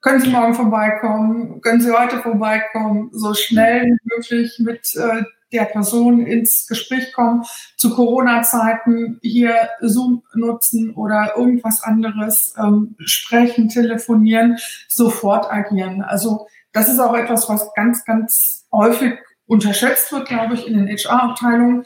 können 0.00 0.20
Sie 0.20 0.30
morgen 0.30 0.54
vorbeikommen, 0.54 1.60
können 1.60 1.80
Sie 1.80 1.92
heute 1.92 2.18
vorbeikommen, 2.18 3.10
so 3.12 3.34
schnell 3.34 3.84
wie 3.86 4.14
möglich 4.14 4.58
mit 4.58 4.94
äh, 4.94 5.24
der 5.52 5.64
Person 5.64 6.26
ins 6.26 6.66
Gespräch 6.66 7.12
kommen, 7.12 7.44
zu 7.76 7.94
Corona-Zeiten 7.94 9.18
hier 9.22 9.68
Zoom 9.80 10.22
nutzen 10.34 10.94
oder 10.94 11.34
irgendwas 11.36 11.82
anderes, 11.82 12.54
ähm, 12.58 12.96
sprechen, 13.00 13.68
telefonieren, 13.68 14.58
sofort 14.88 15.50
agieren. 15.50 16.02
Also 16.02 16.46
das 16.72 16.88
ist 16.88 17.00
auch 17.00 17.14
etwas, 17.14 17.48
was 17.48 17.72
ganz, 17.74 18.04
ganz 18.04 18.66
häufig 18.72 19.14
unterschätzt 19.46 20.12
wird, 20.12 20.28
glaube 20.28 20.54
ich, 20.54 20.66
in 20.66 20.74
den 20.74 20.88
HR-Abteilungen, 20.88 21.84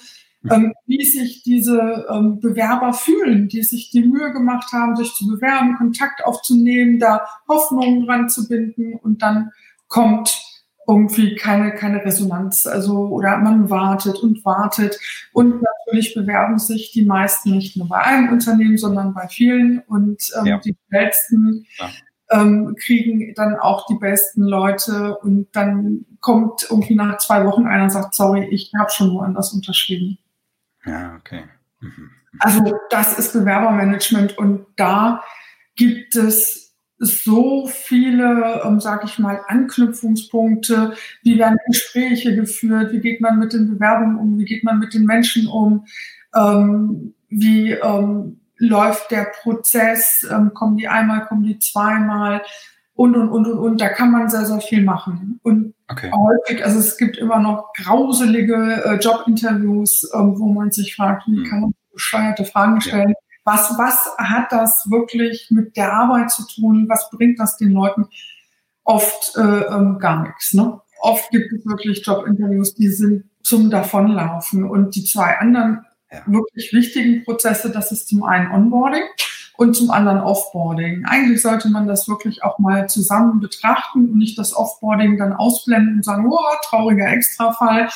ähm, 0.50 0.75
wie 0.87 1.04
sich 1.04 1.45
diese 1.45 2.07
ähm, 2.11 2.40
Bewerber 2.40 2.92
fühlen, 2.92 3.49
die 3.49 3.62
sich 3.62 3.90
die 3.90 4.02
Mühe 4.02 4.33
gemacht 4.33 4.73
haben, 4.73 4.97
sich 4.97 5.14
zu 5.14 5.28
bewerben, 5.28 5.76
Kontakt 5.76 6.25
aufzunehmen, 6.25 6.99
da 6.99 7.26
Hoffnungen 7.49 8.07
dran 8.07 8.28
zu 8.28 8.49
binden 8.49 8.95
und 8.95 9.23
dann 9.23 9.52
kommt 9.87 10.51
irgendwie 10.92 11.34
keine, 11.37 11.72
keine 11.72 12.04
Resonanz. 12.04 12.66
Also, 12.66 13.08
oder 13.08 13.38
man 13.38 13.70
wartet 13.70 14.18
und 14.18 14.44
wartet. 14.44 14.99
Und 15.32 15.62
natürlich 15.62 16.14
bewerben 16.14 16.58
sich 16.58 16.92
die 16.92 17.04
meisten 17.04 17.52
nicht 17.52 17.76
nur 17.76 17.88
bei 17.88 17.99
einem 17.99 18.32
Unternehmen, 18.32 18.76
sondern 18.76 19.14
bei 19.14 19.26
vielen. 19.28 19.80
Und 19.80 20.22
ähm, 20.38 20.46
ja. 20.46 20.58
die 20.58 20.76
schnellsten 20.88 21.66
ja. 21.78 21.90
ähm, 22.30 22.76
kriegen 22.78 23.32
dann 23.34 23.56
auch 23.56 23.87
die 23.87 23.96
besten 23.96 24.42
Leute. 24.42 25.16
Und 25.18 25.49
dann 25.52 26.04
kommt 26.20 26.66
irgendwie 26.68 26.94
nach 26.94 27.18
zwei 27.18 27.44
Wochen 27.46 27.66
einer 27.66 27.84
und 27.84 27.90
sagt, 27.90 28.14
sorry, 28.14 28.46
ich 28.50 28.72
habe 28.78 28.90
schon 28.90 29.12
woanders 29.12 29.52
unterschrieben. 29.52 30.18
Ja, 30.84 31.16
okay. 31.18 31.44
Mhm. 31.80 32.11
Also 32.38 32.61
das 32.90 33.18
ist 33.18 33.32
Bewerbermanagement 33.32 34.38
und 34.38 34.66
da 34.76 35.22
gibt 35.76 36.16
es 36.16 36.62
so 37.04 37.66
viele, 37.66 38.62
ähm, 38.64 38.80
sage 38.80 39.06
ich 39.06 39.18
mal, 39.18 39.40
Anknüpfungspunkte. 39.49 40.94
Wie 41.23 41.38
werden 41.38 41.59
Gespräche 41.66 42.35
geführt? 42.35 42.92
Wie 42.92 43.00
geht 43.00 43.21
man 43.21 43.38
mit 43.38 43.52
den 43.52 43.68
Bewerbungen 43.68 44.16
um? 44.16 44.38
Wie 44.38 44.44
geht 44.44 44.64
man 44.64 44.78
mit 44.78 44.94
den 44.94 45.04
Menschen 45.04 45.47
um? 45.47 45.87
Ähm, 46.35 47.14
wie 47.28 47.73
ähm, 47.73 48.40
läuft 48.56 49.11
der 49.11 49.32
Prozess? 49.42 50.26
Ähm, 50.30 50.54
kommen 50.54 50.76
die 50.76 50.88
einmal, 50.88 51.26
kommen 51.26 51.44
die 51.44 51.59
zweimal? 51.59 52.42
Und, 52.94 53.16
und, 53.16 53.30
und, 53.30 53.47
und, 53.47 53.59
und. 53.59 53.80
Da 53.80 53.88
kann 53.88 54.11
man 54.11 54.28
sehr, 54.28 54.44
sehr 54.44 54.61
viel 54.61 54.85
machen. 54.85 55.40
Und 55.42 55.75
Okay. 55.92 56.11
Häufig, 56.11 56.64
also 56.64 56.78
es 56.78 56.97
gibt 56.97 57.18
immer 57.18 57.38
noch 57.38 57.73
grauselige 57.75 58.82
äh, 58.85 58.94
Jobinterviews, 58.97 60.04
äh, 60.04 60.16
wo 60.16 60.47
man 60.52 60.71
sich 60.71 60.97
fragt, 60.97 61.26
wie 61.26 61.37
hm. 61.37 61.44
kann 61.44 61.61
man 61.61 61.75
bescheuerte 61.92 62.44
Fragen 62.47 62.80
stellen? 62.80 63.11
Ja. 63.11 63.14
Was, 63.44 63.76
was 63.76 64.14
hat 64.18 64.52
das 64.52 64.88
wirklich 64.90 65.49
mit 65.50 65.76
der 65.76 65.92
Arbeit 65.92 66.30
zu 66.30 66.46
tun? 66.46 66.87
Was 66.88 67.11
bringt 67.11 67.40
das 67.40 67.56
den 67.56 67.72
Leuten? 67.72 68.06
Oft 68.84 69.37
äh, 69.37 69.40
ähm, 69.40 69.99
gar 69.99 70.22
nichts. 70.22 70.54
Ne? 70.54 70.80
Oft 71.00 71.30
gibt 71.30 71.52
es 71.52 71.66
wirklich 71.66 72.04
Jobinterviews, 72.06 72.75
die 72.75 72.88
sind 72.88 73.25
zum 73.42 73.70
Davonlaufen. 73.70 74.68
Und 74.68 74.94
die 74.94 75.04
zwei 75.04 75.38
anderen 75.38 75.84
wirklich 76.26 76.72
wichtigen 76.72 77.25
Prozesse, 77.25 77.70
das 77.70 77.92
ist 77.92 78.08
zum 78.08 78.22
einen 78.25 78.50
Onboarding 78.50 79.04
und 79.56 79.75
zum 79.75 79.90
anderen 79.90 80.20
Offboarding. 80.20 81.04
Eigentlich 81.06 81.40
sollte 81.42 81.68
man 81.68 81.87
das 81.87 82.08
wirklich 82.08 82.42
auch 82.42 82.58
mal 82.58 82.88
zusammen 82.88 83.40
betrachten 83.40 84.11
und 84.11 84.18
nicht 84.18 84.38
das 84.38 84.54
Offboarding 84.54 85.18
dann 85.18 85.32
ausblenden 85.32 85.96
und 85.96 86.04
sagen, 86.04 86.26
oh, 86.30 86.38
trauriger 86.64 87.06
Extrafall, 87.12 87.88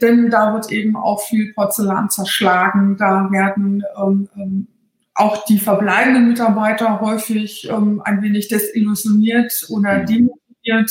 denn 0.00 0.30
da 0.30 0.52
wird 0.52 0.70
eben 0.70 0.96
auch 0.96 1.20
viel 1.20 1.52
Porzellan 1.54 2.10
zerschlagen, 2.10 2.96
da 2.96 3.30
werden 3.30 3.82
ähm, 3.96 4.28
ähm, 4.36 4.66
auch 5.14 5.44
die 5.44 5.58
verbleibenden 5.58 6.28
Mitarbeiter 6.28 7.00
häufig 7.00 7.68
ähm, 7.68 8.02
ein 8.04 8.22
wenig 8.22 8.48
desillusioniert 8.48 9.66
oder 9.68 9.98
mhm. 9.98 10.06
demotiviert. 10.06 10.90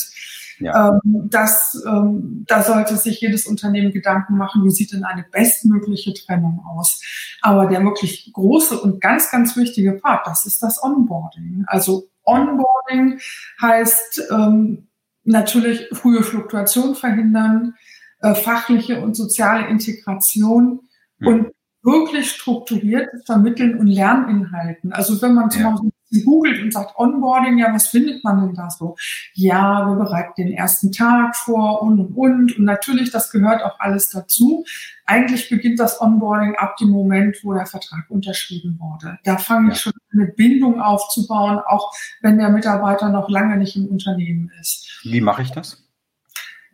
Ja. 0.59 0.99
Ähm, 1.03 1.27
das, 1.29 1.83
ähm, 1.85 2.45
da 2.47 2.63
sollte 2.63 2.95
sich 2.95 3.19
jedes 3.19 3.45
Unternehmen 3.47 3.91
Gedanken 3.91 4.37
machen, 4.37 4.63
wie 4.63 4.71
sieht 4.71 4.93
denn 4.93 5.03
eine 5.03 5.25
bestmögliche 5.29 6.13
Trennung 6.13 6.63
aus. 6.65 7.01
Aber 7.41 7.65
der 7.65 7.83
wirklich 7.83 8.31
große 8.31 8.79
und 8.79 9.01
ganz, 9.01 9.29
ganz 9.29 9.57
wichtige 9.57 9.93
Part, 9.93 10.25
das 10.25 10.45
ist 10.45 10.63
das 10.63 10.81
Onboarding. 10.81 11.65
Also 11.67 12.07
Onboarding 12.23 13.19
heißt 13.61 14.29
ähm, 14.31 14.87
natürlich 15.25 15.87
frühe 15.91 16.23
Fluktuation 16.23 16.95
verhindern, 16.95 17.75
äh, 18.21 18.35
fachliche 18.35 19.01
und 19.01 19.15
soziale 19.15 19.67
Integration 19.67 20.79
mhm. 21.19 21.27
und 21.27 21.51
wirklich 21.83 22.31
strukturiert 22.31 23.09
vermitteln 23.25 23.77
und 23.77 23.87
Lerninhalten. 23.87 24.93
Also 24.93 25.21
wenn 25.21 25.33
man 25.33 25.51
zum 25.51 25.61
ja. 25.61 25.69
Beispiel 25.71 25.91
googelt 26.23 26.61
und 26.61 26.71
sagt 26.71 26.97
Onboarding, 26.97 27.57
ja, 27.57 27.73
was 27.73 27.87
findet 27.87 28.23
man 28.23 28.39
denn 28.39 28.55
da 28.55 28.69
so? 28.69 28.95
Ja, 29.33 29.85
wir 29.87 29.95
bereiten 29.95 30.33
den 30.37 30.53
ersten 30.53 30.91
Tag 30.91 31.35
vor 31.35 31.81
und 31.81 31.99
und 31.99 32.15
und. 32.15 32.57
Und 32.57 32.65
natürlich, 32.65 33.11
das 33.11 33.31
gehört 33.31 33.63
auch 33.63 33.79
alles 33.79 34.09
dazu. 34.09 34.63
Eigentlich 35.05 35.49
beginnt 35.49 35.79
das 35.79 35.99
Onboarding 35.99 36.55
ab 36.55 36.77
dem 36.77 36.89
Moment, 36.89 37.37
wo 37.43 37.53
der 37.53 37.65
Vertrag 37.65 38.05
unterschrieben 38.09 38.79
wurde. 38.79 39.19
Da 39.23 39.37
fange 39.37 39.73
ich 39.73 39.79
schon 39.79 39.93
eine 40.11 40.27
Bindung 40.27 40.79
aufzubauen, 40.79 41.59
auch 41.65 41.93
wenn 42.21 42.37
der 42.37 42.49
Mitarbeiter 42.49 43.09
noch 43.09 43.29
lange 43.29 43.57
nicht 43.57 43.75
im 43.75 43.87
Unternehmen 43.87 44.51
ist. 44.61 45.01
Wie 45.03 45.21
mache 45.21 45.41
ich 45.41 45.51
das? 45.51 45.83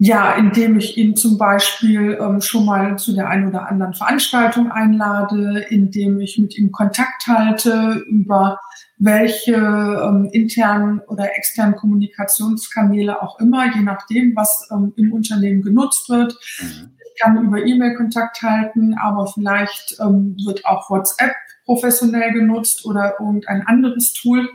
Ja, 0.01 0.35
indem 0.35 0.77
ich 0.77 0.95
ihn 0.97 1.17
zum 1.17 1.37
Beispiel 1.37 2.17
ähm, 2.21 2.39
schon 2.39 2.65
mal 2.65 2.97
zu 2.97 3.13
der 3.13 3.27
einen 3.27 3.49
oder 3.49 3.67
anderen 3.67 3.93
Veranstaltung 3.93 4.71
einlade, 4.71 5.65
indem 5.69 6.21
ich 6.21 6.37
mit 6.37 6.57
ihm 6.57 6.71
Kontakt 6.71 7.27
halte 7.27 8.01
über 8.07 8.61
welche 8.97 9.55
ähm, 9.55 10.29
internen 10.31 11.01
oder 11.01 11.35
externen 11.35 11.75
Kommunikationskanäle 11.75 13.21
auch 13.21 13.41
immer, 13.41 13.75
je 13.75 13.81
nachdem, 13.81 14.37
was 14.37 14.69
ähm, 14.71 14.93
im 14.95 15.11
Unternehmen 15.11 15.63
genutzt 15.63 16.07
wird. 16.07 16.33
Mhm. 16.61 16.91
Ich 17.13 17.21
kann 17.21 17.43
über 17.43 17.61
E-Mail 17.65 17.95
Kontakt 17.95 18.41
halten, 18.41 18.93
aber 18.93 19.27
vielleicht 19.27 19.97
ähm, 19.99 20.37
wird 20.45 20.65
auch 20.65 20.89
WhatsApp 20.89 21.33
professionell 21.65 22.31
genutzt 22.31 22.85
oder 22.85 23.15
irgendein 23.19 23.67
anderes 23.67 24.13
Tool. 24.13 24.49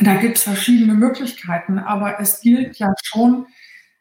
Da 0.00 0.16
gibt 0.16 0.36
es 0.36 0.42
verschiedene 0.42 0.94
Möglichkeiten, 0.94 1.78
aber 1.78 2.20
es 2.20 2.40
gilt 2.40 2.76
ja 2.78 2.92
schon, 3.02 3.46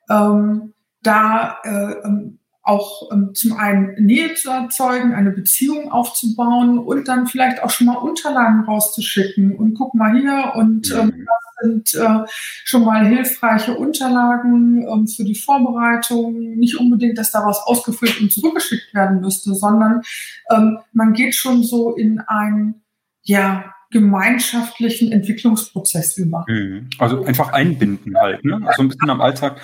ähm, 0.10 0.74
da 1.02 1.58
äh, 1.64 2.06
ähm, 2.06 2.40
auch 2.66 3.12
ähm, 3.12 3.36
zum 3.36 3.54
einen 3.54 3.94
Nähe 4.04 4.34
zu 4.34 4.50
erzeugen, 4.50 5.14
eine 5.14 5.32
Beziehung 5.32 5.92
aufzubauen 5.92 6.80
und 6.80 7.08
dann 7.08 7.28
vielleicht 7.28 7.62
auch 7.62 7.70
schon 7.70 7.88
mal 7.88 7.98
Unterlagen 7.98 8.64
rauszuschicken 8.66 9.56
und 9.56 9.76
guck 9.76 9.94
mal 9.94 10.18
hier 10.18 10.54
und 10.56 10.92
ähm, 10.92 11.06
mhm. 11.06 11.26
das 11.26 11.46
sind 11.62 11.94
äh, 11.96 12.26
schon 12.64 12.84
mal 12.84 13.06
hilfreiche 13.06 13.76
Unterlagen 13.76 14.86
ähm, 14.88 15.08
für 15.08 15.24
die 15.24 15.36
Vorbereitung. 15.36 16.56
Nicht 16.56 16.80
unbedingt, 16.80 17.20
dass 17.20 17.32
daraus 17.32 17.60
ausgefüllt 17.66 18.20
und 18.20 18.32
zurückgeschickt 18.32 18.94
werden 18.94 19.22
müsste, 19.22 19.54
sondern 19.54 20.02
ähm, 20.50 20.80
man 20.92 21.14
geht 21.14 21.36
schon 21.36 21.64
so 21.64 21.96
in 21.96 22.20
einen 22.20 22.82
ja, 23.22 23.74
gemeinschaftlichen 23.92 25.12
Entwicklungsprozess 25.12 26.18
über. 26.18 26.46
Mhm. 26.48 26.90
Also 26.98 27.24
einfach 27.24 27.54
einbinden 27.54 28.18
halt, 28.18 28.44
ne? 28.44 28.60
Also 28.66 28.82
ein 28.82 28.90
bisschen 28.90 29.10
am 29.10 29.22
Alltag 29.22 29.62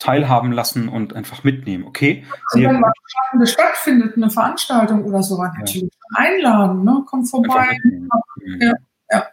teilhaben 0.00 0.50
lassen 0.50 0.88
und 0.88 1.14
einfach 1.14 1.44
mitnehmen. 1.44 1.84
Okay. 1.84 2.24
Und 2.54 2.62
wenn 2.62 2.80
mal 2.80 2.92
eine 3.32 3.46
stattfindet, 3.46 4.16
eine 4.16 4.30
Veranstaltung 4.30 5.04
oder 5.04 5.22
so, 5.22 5.40
ja. 5.40 5.52
natürlich 5.56 5.92
einladen, 6.14 6.82
ne? 6.82 7.04
Komm 7.06 7.24
vorbei. 7.24 7.78
Ja, 8.58 8.72
ja. 9.12 9.26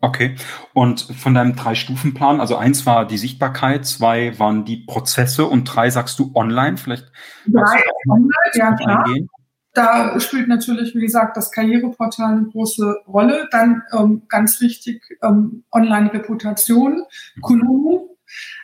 Okay. 0.00 0.36
Und 0.72 1.00
von 1.00 1.34
deinem 1.34 1.54
Drei-Stufen-Plan, 1.54 2.40
also 2.40 2.56
eins 2.56 2.86
war 2.86 3.06
die 3.06 3.18
Sichtbarkeit, 3.18 3.84
zwei 3.84 4.38
waren 4.38 4.64
die 4.64 4.78
Prozesse 4.78 5.46
und 5.46 5.64
drei 5.64 5.90
sagst 5.90 6.18
du 6.18 6.30
online. 6.34 6.76
Vielleicht 6.76 7.10
drei 7.46 7.82
online, 8.08 8.30
ja 8.54 8.72
klar. 8.72 9.04
Eingehen. 9.04 9.28
Da 9.74 10.20
spielt 10.20 10.48
natürlich, 10.48 10.94
wie 10.94 11.00
gesagt, 11.00 11.36
das 11.36 11.50
Karriereportal 11.50 12.32
eine 12.32 12.44
große 12.44 13.04
Rolle. 13.08 13.48
Dann 13.50 13.82
ähm, 13.92 14.22
ganz 14.28 14.60
wichtig, 14.60 15.02
ähm, 15.22 15.64
Online-Reputation, 15.72 17.04
mhm. 17.36 17.40
Kununu, 17.40 18.11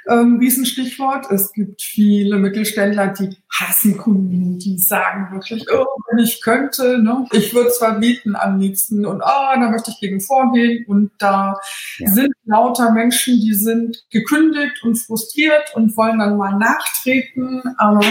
ähm, 0.08 0.40
wie 0.40 0.46
ist 0.46 0.58
ein 0.58 0.66
Stichwort? 0.66 1.30
Es 1.30 1.52
gibt 1.52 1.82
viele 1.82 2.38
Mittelständler, 2.38 3.08
die 3.08 3.36
hassen 3.50 3.96
Kunden, 3.96 4.58
die 4.58 4.78
sagen 4.78 5.32
wirklich, 5.32 5.66
oh, 5.70 5.84
wenn 6.10 6.24
ich 6.24 6.40
könnte, 6.40 6.98
ne? 7.02 7.26
ich 7.32 7.54
würde 7.54 7.70
zwar 7.70 7.98
bieten 7.98 8.34
am 8.36 8.58
liebsten 8.58 9.04
und 9.04 9.20
oh, 9.20 9.54
da 9.54 9.70
möchte 9.70 9.90
ich 9.90 10.00
gegen 10.00 10.20
vorgehen 10.20 10.84
und 10.86 11.10
da 11.18 11.58
ja. 11.98 12.10
sind 12.10 12.32
lauter 12.44 12.92
Menschen, 12.92 13.34
die 13.40 13.54
sind 13.54 14.04
gekündigt 14.10 14.82
und 14.82 14.96
frustriert 14.96 15.74
und 15.74 15.96
wollen 15.96 16.18
dann 16.18 16.36
mal 16.36 16.56
nachtreten, 16.56 17.62
aber 17.76 18.04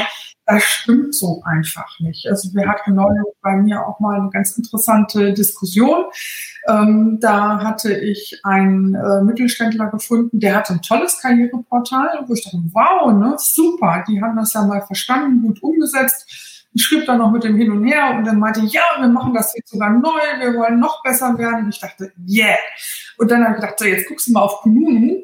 das 0.47 0.63
stimmt 0.63 1.13
so 1.13 1.43
einfach 1.45 1.99
nicht. 1.99 2.25
Also 2.27 2.53
wir 2.53 2.67
hatten 2.67 2.95
neulich 2.95 3.25
bei 3.41 3.57
mir 3.57 3.85
auch 3.85 3.99
mal 3.99 4.19
eine 4.19 4.29
ganz 4.29 4.57
interessante 4.57 5.33
Diskussion. 5.33 6.05
Ähm, 6.67 7.19
da 7.19 7.59
hatte 7.61 7.93
ich 7.93 8.39
einen 8.43 8.95
äh, 8.95 9.23
Mittelständler 9.23 9.87
gefunden, 9.87 10.39
der 10.39 10.55
hatte 10.55 10.73
ein 10.73 10.81
tolles 10.81 11.19
Karriereportal, 11.21 12.23
wo 12.25 12.33
ich 12.33 12.45
dachte, 12.45 12.59
wow, 12.71 13.13
ne, 13.13 13.35
super, 13.37 14.05
die 14.07 14.21
haben 14.21 14.37
das 14.37 14.53
ja 14.53 14.63
mal 14.63 14.81
verstanden, 14.81 15.41
gut 15.41 15.61
umgesetzt. 15.61 16.65
Ich 16.73 16.83
schrieb 16.83 17.05
dann 17.05 17.17
noch 17.17 17.31
mit 17.31 17.43
dem 17.43 17.57
hin 17.57 17.71
und 17.71 17.85
her 17.85 18.15
und 18.17 18.23
dann 18.23 18.39
meinte, 18.39 18.61
ja, 18.61 18.83
wir 18.99 19.09
machen 19.09 19.33
das 19.33 19.53
jetzt 19.53 19.71
sogar 19.71 19.89
neu, 19.89 20.19
wir 20.39 20.53
wollen 20.53 20.79
noch 20.79 21.03
besser 21.03 21.37
werden. 21.37 21.65
Und 21.65 21.69
ich 21.69 21.79
dachte, 21.81 22.13
yeah. 22.25 22.55
Und 23.17 23.31
dann 23.31 23.43
habe 23.43 23.55
ich 23.55 23.61
gedacht, 23.61 23.79
so, 23.79 23.85
jetzt 23.85 24.07
guckst 24.07 24.27
du 24.27 24.31
mal 24.31 24.41
auf 24.41 24.61
Kununu 24.61 25.23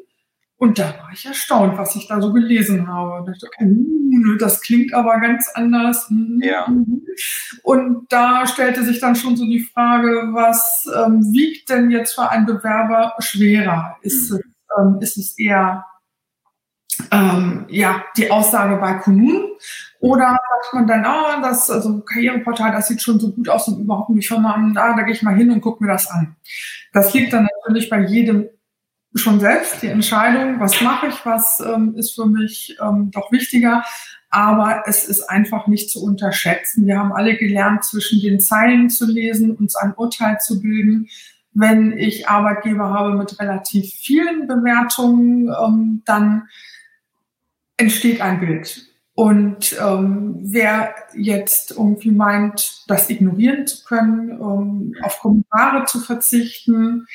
Und 0.56 0.78
da 0.78 0.84
war 0.84 1.10
ich 1.12 1.26
erstaunt, 1.26 1.76
was 1.76 1.96
ich 1.96 2.06
da 2.06 2.20
so 2.20 2.32
gelesen 2.32 2.86
habe. 2.86 3.18
Und 3.18 3.26
dachte, 3.28 3.48
oh, 3.60 4.36
das 4.38 4.60
klingt 4.60 4.94
aber 4.94 5.18
ganz 5.20 5.50
anders. 5.54 6.08
Mhm. 6.10 6.40
Ja. 6.42 6.66
Und 7.62 8.06
da 8.08 8.46
stellte 8.46 8.84
sich 8.84 9.00
dann 9.00 9.16
schon 9.16 9.36
so 9.36 9.44
die 9.44 9.64
Frage, 9.64 10.30
was 10.32 10.88
ähm, 10.96 11.20
wiegt 11.32 11.68
denn 11.70 11.90
jetzt 11.90 12.14
für 12.14 12.28
einen 12.30 12.46
Bewerber 12.46 13.14
schwerer? 13.18 13.96
Ist, 14.02 14.30
mhm. 14.30 14.38
es, 14.38 14.44
ähm, 14.78 14.98
ist 15.00 15.16
es 15.18 15.38
eher 15.38 15.84
ähm, 17.10 17.66
ja, 17.68 18.04
die 18.16 18.30
Aussage 18.30 18.76
bei 18.76 18.94
Kunun 18.94 19.48
oder 20.00 20.30
sagt 20.30 20.74
man 20.74 20.86
dann, 20.86 21.04
ah, 21.04 21.40
das 21.40 21.70
also 21.70 22.00
Karriereportal, 22.00 22.72
das 22.72 22.88
sieht 22.88 23.02
schon 23.02 23.18
so 23.18 23.32
gut 23.32 23.48
aus 23.48 23.68
und 23.68 23.80
überhaupt 23.80 24.10
nicht 24.10 24.28
von 24.28 24.42
mal, 24.42 24.54
ah, 24.76 24.96
da 24.96 25.02
gehe 25.02 25.14
ich 25.14 25.22
mal 25.22 25.34
hin 25.34 25.50
und 25.50 25.60
gucke 25.60 25.82
mir 25.82 25.90
das 25.90 26.10
an. 26.10 26.36
Das 26.92 27.12
liegt 27.14 27.32
dann 27.32 27.48
natürlich 27.64 27.90
bei 27.90 28.00
jedem 28.00 28.48
schon 29.14 29.40
selbst 29.40 29.82
die 29.82 29.88
Entscheidung, 29.88 30.60
was 30.60 30.80
mache 30.80 31.06
ich, 31.08 31.24
was 31.24 31.60
ähm, 31.60 31.94
ist 31.96 32.14
für 32.14 32.26
mich 32.26 32.76
ähm, 32.80 33.10
doch 33.12 33.30
wichtiger. 33.30 33.84
Aber 34.30 34.82
es 34.86 35.04
ist 35.08 35.22
einfach 35.30 35.68
nicht 35.68 35.90
zu 35.90 36.02
unterschätzen. 36.02 36.86
Wir 36.86 36.98
haben 36.98 37.12
alle 37.12 37.36
gelernt, 37.36 37.84
zwischen 37.84 38.20
den 38.20 38.40
Zeilen 38.40 38.90
zu 38.90 39.06
lesen, 39.06 39.54
uns 39.54 39.76
ein 39.76 39.94
Urteil 39.94 40.38
zu 40.40 40.60
bilden. 40.60 41.08
Wenn 41.52 41.96
ich 41.96 42.28
Arbeitgeber 42.28 42.90
habe 42.90 43.16
mit 43.16 43.38
relativ 43.38 43.92
vielen 43.94 44.48
Bewertungen, 44.48 45.48
ähm, 45.48 46.02
dann 46.04 46.48
entsteht 47.76 48.20
ein 48.20 48.40
Bild. 48.40 48.88
Und 49.16 49.76
ähm, 49.80 50.38
wer 50.40 50.92
jetzt 51.16 51.70
irgendwie 51.70 52.10
meint, 52.10 52.82
das 52.88 53.08
ignorieren 53.08 53.64
zu 53.68 53.84
können, 53.84 54.30
ähm, 54.30 54.94
auf 55.04 55.20
Kommentare 55.20 55.84
zu 55.84 56.00
verzichten, 56.00 57.06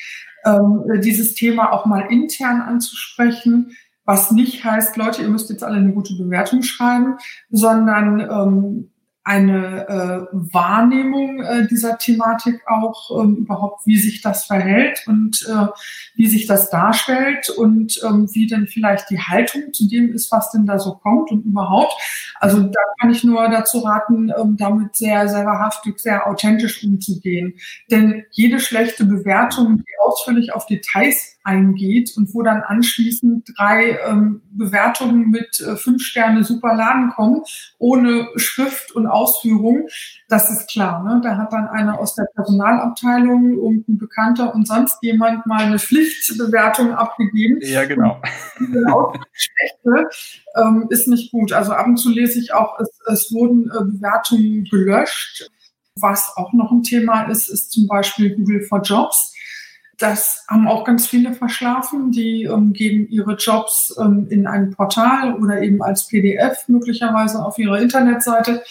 ähm, 0.44 0.84
dieses 1.02 1.34
Thema 1.34 1.72
auch 1.72 1.86
mal 1.86 2.06
intern 2.10 2.60
anzusprechen, 2.60 3.76
was 4.04 4.32
nicht 4.32 4.64
heißt, 4.64 4.96
Leute, 4.96 5.22
ihr 5.22 5.28
müsst 5.28 5.50
jetzt 5.50 5.62
alle 5.62 5.76
eine 5.76 5.92
gute 5.92 6.14
Bewertung 6.16 6.62
schreiben, 6.62 7.16
sondern 7.50 8.20
ähm, 8.20 8.89
eine 9.22 9.86
äh, 9.88 10.26
Wahrnehmung 10.32 11.42
äh, 11.42 11.66
dieser 11.68 11.98
Thematik 11.98 12.62
auch 12.66 13.22
ähm, 13.22 13.36
überhaupt, 13.36 13.86
wie 13.86 13.98
sich 13.98 14.22
das 14.22 14.46
verhält 14.46 15.04
und 15.06 15.46
äh, 15.46 15.66
wie 16.14 16.26
sich 16.26 16.46
das 16.46 16.70
darstellt 16.70 17.50
und 17.50 18.00
ähm, 18.02 18.28
wie 18.32 18.46
denn 18.46 18.66
vielleicht 18.66 19.10
die 19.10 19.20
Haltung 19.20 19.74
zu 19.74 19.88
dem 19.88 20.12
ist, 20.14 20.32
was 20.32 20.50
denn 20.52 20.66
da 20.66 20.78
so 20.78 20.94
kommt 20.94 21.30
und 21.30 21.44
überhaupt. 21.44 21.92
Also 22.40 22.62
da 22.62 22.80
kann 22.98 23.10
ich 23.10 23.22
nur 23.22 23.46
dazu 23.50 23.80
raten, 23.80 24.32
ähm, 24.36 24.56
damit 24.56 24.96
sehr, 24.96 25.28
sehr 25.28 25.44
wahrhaftig, 25.44 26.00
sehr 26.00 26.26
authentisch 26.26 26.82
umzugehen. 26.82 27.54
Denn 27.90 28.24
jede 28.30 28.58
schlechte 28.58 29.04
Bewertung, 29.04 29.78
die 29.78 29.92
ausführlich 30.02 30.54
auf 30.54 30.64
Details 30.64 31.36
eingeht 31.42 32.12
und 32.16 32.34
wo 32.34 32.42
dann 32.42 32.62
anschließend 32.62 33.50
drei 33.56 33.98
ähm, 34.06 34.42
Bewertungen 34.50 35.30
mit 35.30 35.60
äh, 35.60 35.76
fünf 35.76 36.02
Sterne 36.02 36.44
super 36.44 36.74
Laden 36.74 37.10
kommen, 37.10 37.42
ohne 37.78 38.28
Schrift 38.36 38.92
und 38.92 39.06
Ausführung, 39.06 39.88
das 40.28 40.50
ist 40.50 40.68
klar. 40.68 41.02
Ne? 41.02 41.20
Da 41.22 41.38
hat 41.38 41.52
dann 41.52 41.66
einer 41.68 41.98
aus 41.98 42.14
der 42.14 42.26
Personalabteilung, 42.34 43.54
irgendein 43.54 43.98
Bekannter 43.98 44.54
und 44.54 44.66
sonst 44.66 44.98
jemand 45.02 45.46
mal 45.46 45.62
eine 45.62 45.78
Pflichtbewertung 45.78 46.92
abgegeben. 46.92 47.58
Ja, 47.62 47.84
genau. 47.86 48.20
Schlechte 49.32 50.08
ähm, 50.56 50.86
ist 50.90 51.08
nicht 51.08 51.32
gut. 51.32 51.52
Also 51.52 51.72
ab 51.72 51.86
und 51.86 51.96
zu 51.96 52.10
lese 52.10 52.38
ich 52.38 52.52
auch, 52.52 52.78
es, 52.80 52.90
es 53.06 53.32
wurden 53.32 53.70
äh, 53.70 53.84
Bewertungen 53.84 54.64
gelöscht. 54.64 55.50
Was 55.96 56.32
auch 56.36 56.52
noch 56.52 56.70
ein 56.70 56.82
Thema 56.82 57.24
ist, 57.24 57.48
ist 57.48 57.72
zum 57.72 57.86
Beispiel 57.86 58.36
Google 58.36 58.62
for 58.62 58.80
Jobs 58.80 59.34
das 60.00 60.44
haben 60.48 60.66
auch 60.66 60.84
ganz 60.84 61.06
viele 61.06 61.34
verschlafen. 61.34 62.10
Die 62.10 62.44
ähm, 62.44 62.72
geben 62.72 63.06
ihre 63.08 63.34
Jobs 63.34 63.94
ähm, 64.00 64.26
in 64.30 64.46
ein 64.46 64.70
Portal 64.70 65.34
oder 65.34 65.62
eben 65.62 65.82
als 65.82 66.08
PDF 66.08 66.66
möglicherweise 66.68 67.44
auf 67.44 67.58
ihrer 67.58 67.80
Internetseite. 67.80 68.64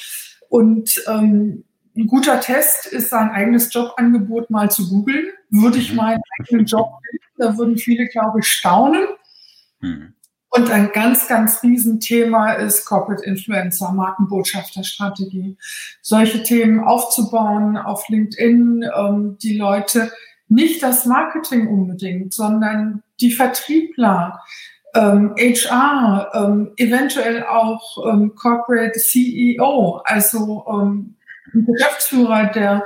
Und 0.49 1.03
ähm, 1.07 1.63
ein 1.95 2.07
guter 2.07 2.39
Test 2.39 2.87
ist, 2.87 3.09
sein 3.09 3.29
eigenes 3.29 3.71
Jobangebot 3.73 4.49
mal 4.49 4.71
zu 4.71 4.89
googeln. 4.89 5.27
Würde 5.51 5.77
ich 5.77 5.91
mhm. 5.91 5.97
meinen 5.97 6.21
eigenen 6.39 6.65
Job 6.65 6.89
finden, 7.09 7.25
da 7.37 7.57
würden 7.57 7.77
viele, 7.77 8.07
glaube 8.07 8.39
ich, 8.39 8.47
staunen. 8.47 9.05
Mhm. 9.81 10.13
Und 10.51 10.71
ein 10.71 10.89
ganz, 10.93 11.27
ganz 11.27 11.61
Riesenthema 11.61 12.53
ist 12.53 12.85
Corporate 12.85 13.23
Influencer, 13.23 13.91
Markenbotschafterstrategie. 13.91 15.57
Solche 16.01 16.41
Themen 16.41 16.79
aufzubauen 16.79 17.77
auf 17.77 18.09
LinkedIn, 18.09 18.83
ähm, 18.97 19.37
die 19.43 19.57
Leute 19.57 20.11
nicht 20.49 20.83
das 20.83 21.05
Marketing 21.05 21.67
unbedingt, 21.67 22.33
sondern 22.33 23.03
die 23.21 23.31
Vertriebler, 23.31 24.39
ähm, 24.95 25.35
HR, 25.37 26.31
ähm, 26.33 26.71
eventuell 26.77 27.43
auch 27.43 28.11
ähm, 28.11 28.33
Corporate 28.35 28.99
CEO, 28.99 30.01
also 30.03 30.65
ähm, 30.67 31.15
ein 31.53 31.65
Geschäftsführer, 31.65 32.47
der 32.47 32.85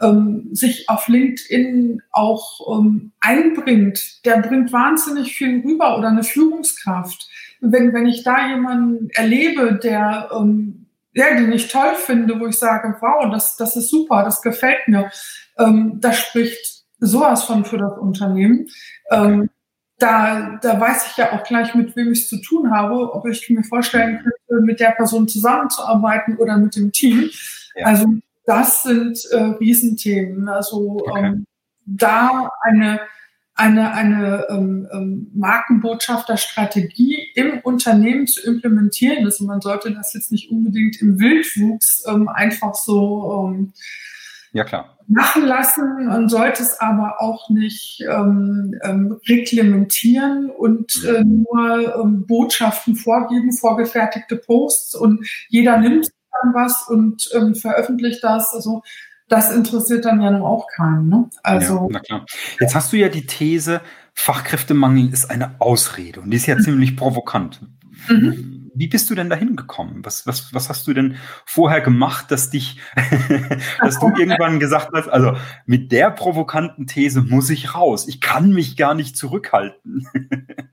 ähm, 0.00 0.48
sich 0.52 0.88
auf 0.88 1.06
LinkedIn 1.06 2.02
auch 2.10 2.78
ähm, 2.78 3.12
einbringt, 3.20 4.24
der 4.24 4.38
bringt 4.38 4.72
wahnsinnig 4.72 5.36
viel 5.36 5.62
rüber 5.62 5.96
oder 5.96 6.08
eine 6.08 6.24
Führungskraft. 6.24 7.28
Wenn, 7.60 7.94
wenn 7.94 8.06
ich 8.06 8.24
da 8.24 8.48
jemanden 8.48 9.08
erlebe, 9.10 9.78
der 9.80 10.30
ähm, 10.34 10.84
ja, 11.14 11.34
den 11.36 11.52
ich 11.52 11.68
toll 11.68 11.94
finde, 11.94 12.40
wo 12.40 12.46
ich 12.46 12.58
sage, 12.58 12.96
wow, 13.00 13.30
das, 13.30 13.56
das 13.56 13.76
ist 13.76 13.88
super, 13.88 14.24
das 14.24 14.42
gefällt 14.42 14.88
mir, 14.88 15.10
ähm, 15.58 16.00
das 16.00 16.18
spricht 16.18 16.73
sowas 17.04 17.44
von 17.44 17.64
für 17.64 17.78
das 17.78 17.98
Unternehmen. 17.98 18.68
Ähm, 19.10 19.50
da, 19.98 20.58
da 20.60 20.80
weiß 20.80 21.06
ich 21.10 21.16
ja 21.16 21.32
auch 21.32 21.44
gleich, 21.44 21.74
mit 21.74 21.94
wem 21.96 22.12
ich 22.12 22.22
es 22.22 22.28
zu 22.28 22.40
tun 22.40 22.70
habe, 22.70 23.12
ob 23.14 23.26
ich 23.26 23.48
mir 23.48 23.62
vorstellen 23.62 24.18
könnte, 24.18 24.64
mit 24.64 24.80
der 24.80 24.90
Person 24.90 25.28
zusammenzuarbeiten 25.28 26.36
oder 26.36 26.56
mit 26.56 26.74
dem 26.76 26.92
Team. 26.92 27.30
Ja. 27.76 27.86
Also 27.86 28.06
das 28.44 28.82
sind 28.82 29.24
äh, 29.30 29.36
Riesenthemen. 29.36 30.48
Also 30.48 31.00
okay. 31.06 31.26
ähm, 31.26 31.46
da 31.86 32.50
eine 32.62 33.00
eine, 33.56 33.92
eine 33.92 34.46
ähm, 34.50 34.88
ähm, 34.92 35.30
Markenbotschafterstrategie 35.34 37.30
im 37.34 37.60
Unternehmen 37.60 38.26
zu 38.26 38.42
implementieren. 38.42 39.24
Also 39.24 39.44
man 39.44 39.60
sollte 39.60 39.92
das 39.92 40.12
jetzt 40.12 40.32
nicht 40.32 40.50
unbedingt 40.50 41.00
im 41.00 41.20
Wildwuchs 41.20 42.04
ähm, 42.08 42.28
einfach 42.28 42.74
so 42.74 43.48
ähm, 43.48 43.72
ja, 44.54 44.64
klar 44.64 44.94
machen 45.06 45.44
lassen 45.44 46.08
und 46.08 46.28
sollte 46.28 46.62
es 46.62 46.80
aber 46.80 47.20
auch 47.20 47.50
nicht 47.50 48.02
ähm, 48.08 48.74
ähm, 48.82 49.18
reglementieren 49.28 50.50
und 50.50 51.04
äh, 51.04 51.22
nur 51.22 51.96
ähm, 52.00 52.26
Botschaften 52.26 52.96
vorgeben, 52.96 53.52
vorgefertigte 53.52 54.36
Posts 54.36 54.94
und 54.94 55.26
jeder 55.48 55.78
nimmt 55.78 56.08
dann 56.42 56.54
was 56.54 56.88
und 56.88 57.28
ähm, 57.34 57.54
veröffentlicht 57.54 58.24
das. 58.24 58.54
Also 58.54 58.82
das 59.28 59.54
interessiert 59.54 60.04
dann 60.04 60.20
ja 60.20 60.30
nun 60.30 60.42
auch 60.42 60.66
keinen. 60.74 61.08
Ne? 61.08 61.28
Also, 61.42 61.74
ja, 61.74 61.86
na 61.90 62.00
klar. 62.00 62.26
Jetzt 62.60 62.74
hast 62.74 62.92
du 62.92 62.96
ja 62.96 63.08
die 63.08 63.26
These, 63.26 63.80
Fachkräftemangel 64.14 65.12
ist 65.12 65.30
eine 65.30 65.60
Ausrede 65.60 66.20
und 66.20 66.30
die 66.30 66.36
ist 66.36 66.46
ja 66.46 66.56
mhm. 66.56 66.60
ziemlich 66.60 66.96
provokant. 66.96 67.60
Mhm 68.08 68.53
wie 68.74 68.88
bist 68.88 69.08
du 69.08 69.14
denn 69.14 69.30
dahin 69.30 69.56
gekommen? 69.56 70.04
Was, 70.04 70.26
was, 70.26 70.52
was 70.52 70.68
hast 70.68 70.86
du 70.86 70.94
denn 70.94 71.16
vorher 71.46 71.80
gemacht, 71.80 72.30
dass 72.30 72.50
dich, 72.50 72.80
dass 73.80 73.98
du 74.00 74.08
irgendwann 74.08 74.60
gesagt 74.60 74.90
hast, 74.92 75.08
also 75.08 75.36
mit 75.66 75.92
der 75.92 76.10
provokanten 76.10 76.86
These 76.86 77.22
muss 77.22 77.50
ich 77.50 77.74
raus. 77.74 78.08
Ich 78.08 78.20
kann 78.20 78.50
mich 78.50 78.76
gar 78.76 78.94
nicht 78.94 79.16
zurückhalten. 79.16 80.08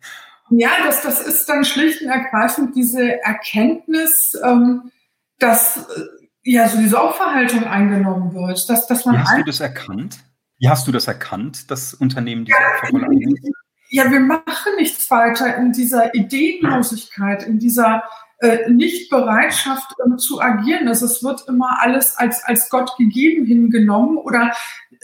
ja, 0.49 0.69
das, 0.85 1.03
das 1.03 1.21
ist 1.21 1.47
dann 1.47 1.63
schlicht 1.63 2.01
und 2.01 2.09
ergreifend 2.09 2.75
diese 2.75 3.21
Erkenntnis, 3.21 4.37
ähm, 4.43 4.91
dass 5.37 5.77
äh, 5.77 6.51
ja 6.51 6.67
so 6.67 6.77
diese 6.77 7.01
Opferhaltung 7.01 7.65
eingenommen 7.65 8.33
wird. 8.33 8.67
Dass, 8.69 8.87
dass 8.87 9.05
man 9.05 9.15
Wie 9.15 9.19
hast 9.19 9.37
du 9.37 9.43
das 9.43 9.59
erkannt? 9.59 10.19
Wie 10.57 10.69
hast 10.69 10.87
du 10.87 10.91
das 10.91 11.07
erkannt, 11.07 11.71
dass 11.71 11.93
Unternehmen 11.93 12.45
diese 12.45 12.57
ja, 12.57 12.67
Opferrolle 12.75 13.05
einnehmen? 13.05 13.35
ja, 13.91 14.09
wir 14.09 14.21
machen 14.21 14.71
nichts 14.77 15.11
weiter 15.11 15.57
in 15.57 15.73
dieser 15.73 16.15
Ideenlosigkeit, 16.15 17.43
in 17.43 17.59
dieser 17.59 18.03
äh, 18.39 18.69
Nichtbereitschaft 18.69 19.93
ähm, 20.03 20.17
zu 20.17 20.41
agieren. 20.41 20.87
Also 20.87 21.05
es 21.05 21.21
wird 21.21 21.45
immer 21.49 21.77
alles 21.81 22.15
als, 22.15 22.41
als 22.45 22.69
Gott 22.69 22.95
gegeben 22.97 23.45
hingenommen 23.45 24.17
oder 24.17 24.53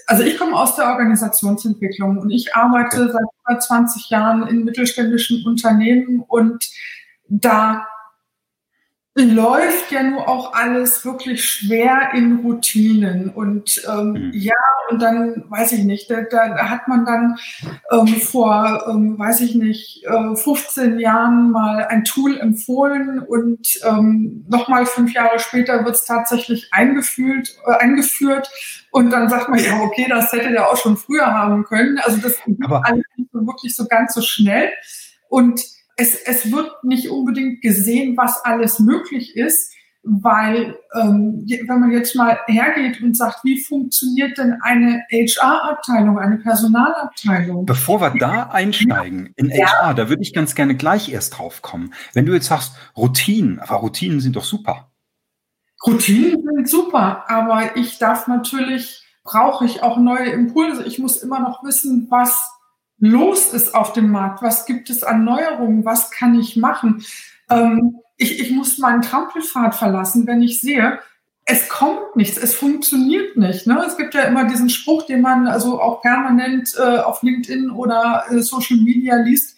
also 0.05 0.23
ich 0.23 0.37
komme 0.37 0.55
aus 0.55 0.77
der 0.77 0.87
Organisationsentwicklung 0.87 2.17
und 2.17 2.31
ich 2.31 2.55
arbeite 2.55 3.11
seit 3.11 3.25
über 3.45 3.59
20 3.59 4.09
Jahren 4.09 4.47
in 4.47 4.63
mittelständischen 4.63 5.45
Unternehmen 5.45 6.21
und 6.25 6.69
da 7.27 7.85
läuft 9.23 9.91
ja 9.91 10.03
nur 10.03 10.27
auch 10.27 10.53
alles 10.53 11.03
wirklich 11.03 11.43
schwer 11.43 12.11
in 12.13 12.37
Routinen. 12.37 13.29
Und 13.29 13.81
ähm, 13.87 14.11
mhm. 14.11 14.31
ja, 14.33 14.53
und 14.89 15.01
dann 15.01 15.43
weiß 15.49 15.71
ich 15.73 15.83
nicht, 15.83 16.09
da, 16.09 16.21
da 16.21 16.69
hat 16.69 16.87
man 16.87 17.05
dann 17.05 17.37
ähm, 17.91 18.07
vor, 18.07 18.85
ähm, 18.87 19.17
weiß 19.17 19.41
ich 19.41 19.55
nicht, 19.55 20.05
äh, 20.05 20.35
15 20.35 20.99
Jahren 20.99 21.51
mal 21.51 21.85
ein 21.85 22.03
Tool 22.03 22.37
empfohlen 22.37 23.19
und 23.19 23.79
ähm, 23.83 24.45
nochmal 24.49 24.85
fünf 24.85 25.13
Jahre 25.13 25.39
später 25.39 25.83
wird 25.83 25.95
es 25.95 26.05
tatsächlich 26.05 26.69
eingeführt, 26.71 27.49
äh, 27.65 27.73
eingeführt. 27.73 28.49
Und 28.91 29.09
dann 29.09 29.29
sagt 29.29 29.49
man, 29.49 29.59
ja, 29.59 29.81
okay, 29.81 30.05
das 30.07 30.31
hätte 30.31 30.51
der 30.51 30.69
auch 30.69 30.77
schon 30.77 30.95
früher 30.95 31.27
haben 31.27 31.63
können. 31.65 31.99
Also 31.99 32.17
das 32.17 32.33
ist 32.33 32.41
alles 32.83 33.05
nicht 33.15 33.31
so 33.31 33.45
wirklich 33.45 33.75
so 33.75 33.85
ganz 33.87 34.13
so 34.13 34.21
schnell. 34.21 34.69
Und 35.29 35.76
es, 35.97 36.15
es 36.15 36.51
wird 36.51 36.83
nicht 36.83 37.09
unbedingt 37.09 37.61
gesehen, 37.61 38.15
was 38.15 38.45
alles 38.45 38.79
möglich 38.79 39.35
ist, 39.35 39.73
weil 40.03 40.77
ähm, 40.93 41.45
wenn 41.65 41.79
man 41.79 41.91
jetzt 41.91 42.15
mal 42.15 42.39
hergeht 42.45 43.01
und 43.01 43.17
sagt, 43.17 43.43
wie 43.43 43.59
funktioniert 43.59 44.37
denn 44.37 44.57
eine 44.61 45.03
HR-Abteilung, 45.11 46.17
eine 46.17 46.37
Personalabteilung? 46.37 47.65
Bevor 47.65 47.99
wir 47.99 48.11
da 48.11 48.43
einsteigen 48.43 49.33
in 49.35 49.49
ja. 49.49 49.65
HR, 49.65 49.95
da 49.95 50.07
würde 50.07 50.21
ich 50.21 50.33
ganz 50.33 50.55
gerne 50.55 50.75
gleich 50.75 51.11
erst 51.11 51.37
drauf 51.37 51.61
kommen. 51.61 51.93
Wenn 52.13 52.25
du 52.25 52.33
jetzt 52.33 52.47
sagst, 52.47 52.73
Routinen, 52.95 53.59
aber 53.59 53.75
Routinen 53.77 54.21
sind 54.21 54.35
doch 54.35 54.45
super. 54.45 54.91
Routinen 55.85 56.41
sind 56.41 56.69
super, 56.69 57.29
aber 57.29 57.75
ich 57.75 57.97
darf 57.97 58.27
natürlich, 58.27 59.03
brauche 59.23 59.65
ich 59.65 59.83
auch 59.83 59.97
neue 59.97 60.29
Impulse. 60.29 60.83
Ich 60.85 60.99
muss 60.99 61.17
immer 61.17 61.39
noch 61.39 61.63
wissen, 61.63 62.07
was 62.09 62.56
los 62.99 63.53
ist 63.53 63.75
auf 63.75 63.93
dem 63.93 64.11
Markt, 64.11 64.41
was 64.41 64.65
gibt 64.65 64.89
es 64.89 65.03
an 65.03 65.23
Neuerungen, 65.23 65.85
was 65.85 66.11
kann 66.11 66.37
ich 66.39 66.55
machen. 66.55 67.03
Ähm, 67.49 67.97
ich, 68.17 68.39
ich 68.39 68.51
muss 68.51 68.77
meinen 68.77 69.01
Trampelpfad 69.01 69.75
verlassen, 69.75 70.25
wenn 70.27 70.41
ich 70.41 70.61
sehe, 70.61 70.99
es 71.49 71.69
kommt 71.69 72.15
nichts, 72.15 72.37
es 72.37 72.55
funktioniert 72.55 73.37
nicht. 73.37 73.67
Ne? 73.67 73.81
Es 73.87 73.95
gibt 73.95 74.13
ja 74.13 74.23
immer 74.23 74.45
diesen 74.45 74.69
Spruch, 74.69 75.05
den 75.05 75.21
man 75.21 75.47
also 75.47 75.81
auch 75.81 76.01
permanent 76.01 76.75
äh, 76.77 76.97
auf 76.97 77.23
LinkedIn 77.23 77.71
oder 77.71 78.25
äh, 78.29 78.39
Social 78.39 78.77
Media 78.77 79.15
liest, 79.15 79.57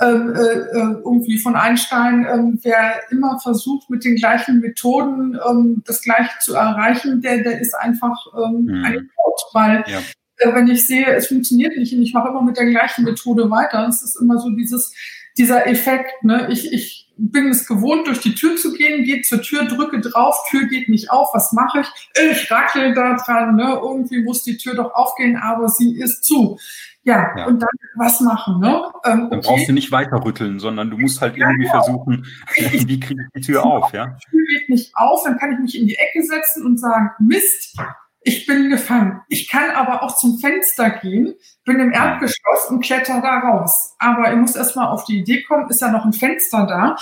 ähm, 0.00 0.34
äh, 0.34 0.40
äh, 0.40 1.00
irgendwie 1.04 1.38
von 1.38 1.54
Einstein, 1.56 2.26
ähm, 2.30 2.58
wer 2.62 3.02
immer 3.10 3.38
versucht, 3.40 3.90
mit 3.90 4.04
den 4.04 4.16
gleichen 4.16 4.60
Methoden 4.60 5.38
ähm, 5.48 5.82
das 5.86 6.00
Gleiche 6.02 6.32
zu 6.40 6.54
erreichen, 6.54 7.20
der, 7.20 7.42
der 7.42 7.60
ist 7.60 7.74
einfach 7.74 8.16
ähm, 8.36 8.64
mhm. 8.64 8.84
ein 8.84 8.92
Idiot, 8.94 9.42
weil 9.52 9.84
ja. 9.88 9.98
Äh, 10.38 10.54
wenn 10.54 10.68
ich 10.68 10.86
sehe, 10.86 11.06
es 11.14 11.28
funktioniert 11.28 11.76
nicht 11.76 11.94
und 11.94 12.02
ich 12.02 12.12
mache 12.12 12.28
immer 12.28 12.42
mit 12.42 12.56
der 12.56 12.66
gleichen 12.66 13.04
Methode 13.04 13.50
weiter, 13.50 13.86
es 13.88 14.02
ist 14.02 14.16
immer 14.16 14.38
so 14.38 14.50
dieses, 14.50 14.92
dieser 15.38 15.66
Effekt, 15.66 16.24
ne? 16.24 16.48
ich, 16.50 16.72
ich 16.72 17.12
bin 17.18 17.48
es 17.48 17.66
gewohnt, 17.66 18.06
durch 18.06 18.20
die 18.20 18.34
Tür 18.34 18.56
zu 18.56 18.72
gehen, 18.72 19.04
gehe 19.04 19.22
zur 19.22 19.40
Tür, 19.40 19.64
drücke 19.64 20.00
drauf, 20.00 20.36
Tür 20.50 20.66
geht 20.66 20.88
nicht 20.88 21.10
auf, 21.10 21.30
was 21.32 21.52
mache 21.52 21.80
ich? 21.80 21.88
Ich 22.32 22.50
rackel 22.50 22.94
da 22.94 23.16
dran, 23.16 23.56
ne? 23.56 23.78
irgendwie 23.82 24.22
muss 24.22 24.42
die 24.42 24.56
Tür 24.56 24.74
doch 24.74 24.94
aufgehen, 24.94 25.36
aber 25.36 25.68
sie 25.68 25.98
ist 25.98 26.24
zu. 26.24 26.58
Ja, 27.04 27.36
ja. 27.38 27.46
und 27.46 27.60
dann 27.60 27.68
was 27.94 28.20
machen, 28.20 28.58
ne? 28.58 28.82
Ähm, 29.04 29.26
okay. 29.26 29.28
Dann 29.30 29.40
brauchst 29.40 29.68
du 29.68 29.72
nicht 29.72 29.92
weiter 29.92 30.24
rütteln, 30.24 30.58
sondern 30.58 30.90
du 30.90 30.98
musst 30.98 31.20
halt 31.20 31.36
irgendwie 31.36 31.66
ja, 31.66 31.70
versuchen, 31.70 32.26
wie 32.56 32.98
kriege 32.98 33.22
ich 33.22 33.32
die 33.32 33.46
Tür 33.46 33.64
auf, 33.64 33.92
ja? 33.92 34.06
Die 34.06 34.30
Tür 34.30 34.44
geht 34.48 34.68
nicht 34.68 34.96
auf, 34.96 35.22
dann 35.22 35.38
kann 35.38 35.52
ich 35.52 35.58
mich 35.60 35.78
in 35.78 35.86
die 35.86 35.94
Ecke 35.94 36.24
setzen 36.24 36.66
und 36.66 36.78
sagen, 36.80 37.10
Mist, 37.20 37.76
ich 38.26 38.44
bin 38.44 38.70
gefangen. 38.70 39.20
Ich 39.28 39.48
kann 39.48 39.70
aber 39.70 40.02
auch 40.02 40.16
zum 40.16 40.40
Fenster 40.40 40.90
gehen, 40.90 41.34
bin 41.64 41.78
im 41.78 41.92
Erdgeschoss 41.92 42.68
und 42.68 42.80
kletter 42.80 43.20
da 43.20 43.38
raus. 43.38 43.94
Aber 44.00 44.32
ich 44.32 44.36
muss 44.36 44.56
erstmal 44.56 44.88
auf 44.88 45.04
die 45.04 45.20
Idee 45.20 45.44
kommen, 45.44 45.70
ist 45.70 45.80
ja 45.80 45.92
noch 45.92 46.04
ein 46.04 46.12
Fenster 46.12 46.66
da? 46.66 46.96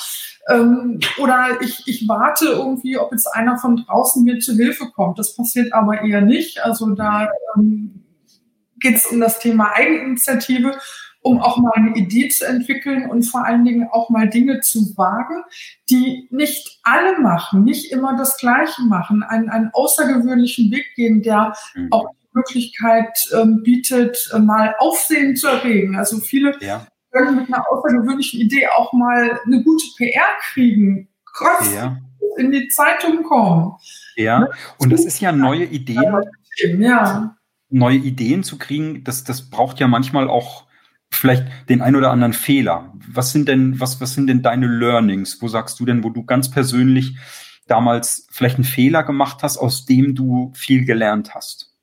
Ähm, 0.51 1.01
oder 1.17 1.63
ich, 1.63 1.85
ich 1.87 2.07
warte 2.07 2.49
irgendwie, 2.49 2.99
ob 2.99 3.11
jetzt 3.11 3.27
einer 3.27 3.57
von 3.57 3.77
draußen 3.77 4.23
mir 4.23 4.39
zu 4.41 4.55
Hilfe 4.55 4.91
kommt. 4.95 5.19
Das 5.19 5.35
passiert 5.35 5.73
aber 5.73 6.03
eher 6.03 6.21
nicht. 6.21 6.63
Also 6.63 6.91
da 6.91 7.31
ähm, 7.57 8.05
geht 8.79 8.97
es 8.97 9.07
um 9.07 9.19
das 9.19 9.39
Thema 9.39 9.73
Eigeninitiative 9.73 10.79
um 11.25 11.41
auch 11.41 11.57
mal 11.57 11.73
eine 11.75 11.97
Idee 11.97 12.29
zu 12.29 12.47
entwickeln 12.47 13.09
und 13.09 13.23
vor 13.23 13.47
allen 13.47 13.65
Dingen 13.65 13.89
auch 13.91 14.11
mal 14.11 14.29
Dinge 14.29 14.61
zu 14.61 14.95
wagen, 14.97 15.43
die 15.89 16.29
nicht 16.31 16.81
alle 16.83 17.19
machen, 17.19 17.65
nicht 17.65 17.91
immer 17.91 18.15
das 18.15 18.37
Gleiche 18.37 18.83
machen, 18.83 19.23
einen, 19.23 19.49
einen 19.49 19.71
außergewöhnlichen 19.73 20.71
Weg 20.71 20.85
gehen, 20.95 21.23
der 21.23 21.55
mhm. 21.75 21.89
auch 21.93 22.11
die 22.11 22.29
Möglichkeit 22.35 23.19
ähm, 23.35 23.63
bietet, 23.63 24.31
äh, 24.35 24.39
mal 24.39 24.75
Aufsehen 24.79 25.35
zu 25.35 25.49
erregen. 25.49 25.97
Also 25.97 26.19
viele 26.19 26.59
ja. 26.61 26.87
können 27.11 27.37
mit 27.37 27.47
einer 27.49 27.65
außergewöhnlichen 27.73 28.41
Idee 28.41 28.69
auch 28.77 28.93
mal 28.93 29.41
eine 29.47 29.63
gute 29.63 29.87
PR 29.97 30.29
kriegen, 30.53 31.09
kurz 31.35 31.75
ja. 31.75 31.97
in 32.37 32.51
die 32.51 32.69
Zeitung 32.69 33.23
kommen. 33.23 33.73
Ja, 34.15 34.41
ne? 34.41 34.51
und 34.77 34.93
das 34.93 35.07
ist 35.07 35.21
ja 35.21 35.33
neue 35.33 35.65
Ideen. 35.65 36.23
Ja. 36.79 37.35
Neue 37.71 37.97
Ideen 37.97 38.45
zu 38.45 38.59
kriegen, 38.59 39.05
das, 39.05 39.25
das 39.25 39.49
braucht 39.49 39.81
ja 39.81 39.89
manchmal 39.89 40.29
auch 40.29 40.65
vielleicht 41.15 41.47
den 41.69 41.83
ein 41.83 41.97
oder 41.97 42.11
anderen 42.11 42.33
Fehler. 42.33 42.93
Was 43.09 43.33
sind 43.33 43.49
denn, 43.49 43.81
was, 43.81 44.01
was 44.01 44.15
sind 44.15 44.27
denn 44.27 44.43
deine 44.43 44.67
Learnings? 44.67 45.41
Wo 45.41 45.49
sagst 45.49 45.81
du 45.81 45.85
denn, 45.85 46.05
wo 46.05 46.11
du 46.11 46.25
ganz 46.25 46.51
persönlich 46.51 47.17
damals 47.67 48.27
vielleicht 48.31 48.57
einen 48.57 48.65
Fehler 48.65 49.03
gemacht 49.03 49.43
hast, 49.43 49.57
aus 49.57 49.87
dem 49.87 50.15
du 50.15 50.53
viel 50.55 50.85
gelernt 50.85 51.35
hast? 51.35 51.75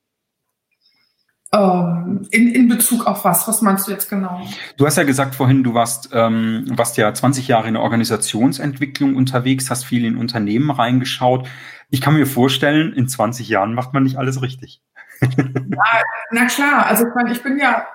Ähm, 1.53 2.25
in, 2.31 2.47
in 2.55 2.67
Bezug 2.69 3.05
auf 3.05 3.25
was? 3.25 3.45
Was 3.47 3.61
meinst 3.61 3.87
du 3.87 3.91
jetzt 3.91 4.09
genau? 4.09 4.41
Du 4.77 4.85
hast 4.85 4.95
ja 4.95 5.03
gesagt 5.03 5.35
vorhin, 5.35 5.63
du 5.63 5.73
warst, 5.73 6.09
ähm, 6.13 6.65
warst 6.69 6.95
ja 6.95 7.13
20 7.13 7.47
Jahre 7.49 7.67
in 7.67 7.73
der 7.73 7.83
Organisationsentwicklung 7.83 9.15
unterwegs, 9.15 9.69
hast 9.69 9.83
viel 9.83 10.05
in 10.05 10.15
Unternehmen 10.15 10.71
reingeschaut. 10.71 11.49
Ich 11.89 11.99
kann 11.99 12.13
mir 12.13 12.25
vorstellen, 12.25 12.93
in 12.93 13.09
20 13.09 13.49
Jahren 13.49 13.73
macht 13.73 13.93
man 13.93 14.03
nicht 14.03 14.17
alles 14.17 14.41
richtig. 14.41 14.81
Ja, 15.21 16.01
na 16.31 16.45
klar, 16.45 16.85
also 16.85 17.05
ich, 17.05 17.13
meine, 17.15 17.31
ich 17.31 17.43
bin 17.43 17.57
ja, 17.57 17.85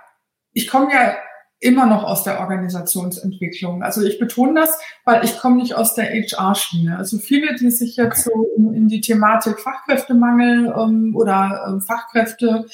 ich 0.57 0.69
komme 0.69 0.90
ja 0.90 1.14
immer 1.61 1.87
noch 1.87 2.03
aus 2.03 2.25
der 2.25 2.40
Organisationsentwicklung. 2.40 3.83
Also 3.83 4.03
ich 4.03 4.19
betone 4.19 4.61
das, 4.61 4.79
weil 5.05 5.23
ich 5.25 5.38
komme 5.38 5.57
nicht 5.57 5.75
aus 5.75 5.95
der 5.95 6.07
HR-Schiene. 6.07 6.97
Also 6.97 7.19
viele, 7.19 7.55
die 7.57 7.71
sich 7.71 7.97
jetzt 7.97 8.25
so 8.25 8.47
in, 8.57 8.75
in, 8.75 8.88
die 8.88 9.03
Thematik 9.03 9.61
Fachkräftemangel 9.61 10.75
ähm, 10.77 11.14
oder 11.14 11.66
ähm, 11.69 11.83
Fachkräfte 11.83 12.66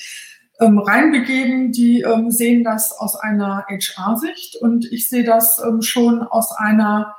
ähm, 0.61 0.79
reinbegeben, 0.79 1.73
die 1.73 2.03
ähm, 2.03 2.31
sehen 2.31 2.63
das 2.63 2.93
aus 2.93 3.17
einer 3.17 3.67
HR-Sicht 3.69 4.57
und 4.57 4.85
ich 4.93 5.09
sehe 5.09 5.25
das 5.25 5.61
ähm, 5.65 5.83
schon 5.83 6.23
aus 6.23 6.53
einer 6.53 7.17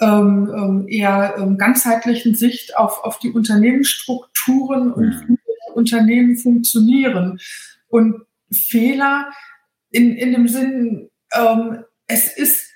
ähm, 0.00 0.86
eher 0.88 1.54
ganzheitlichen 1.58 2.36
Sicht 2.36 2.76
auf, 2.76 3.02
auf 3.02 3.18
die 3.18 3.32
Unternehmensstrukturen 3.32 4.92
und 4.92 5.28
mhm. 5.28 5.28
wie 5.28 5.74
Unternehmen 5.74 6.36
funktionieren. 6.36 7.40
Und 7.88 8.22
Fehler, 8.52 9.28
in, 9.90 10.16
in 10.16 10.32
dem 10.32 10.48
Sinn, 10.48 11.10
ähm, 11.32 11.84
es 12.06 12.36
ist 12.36 12.68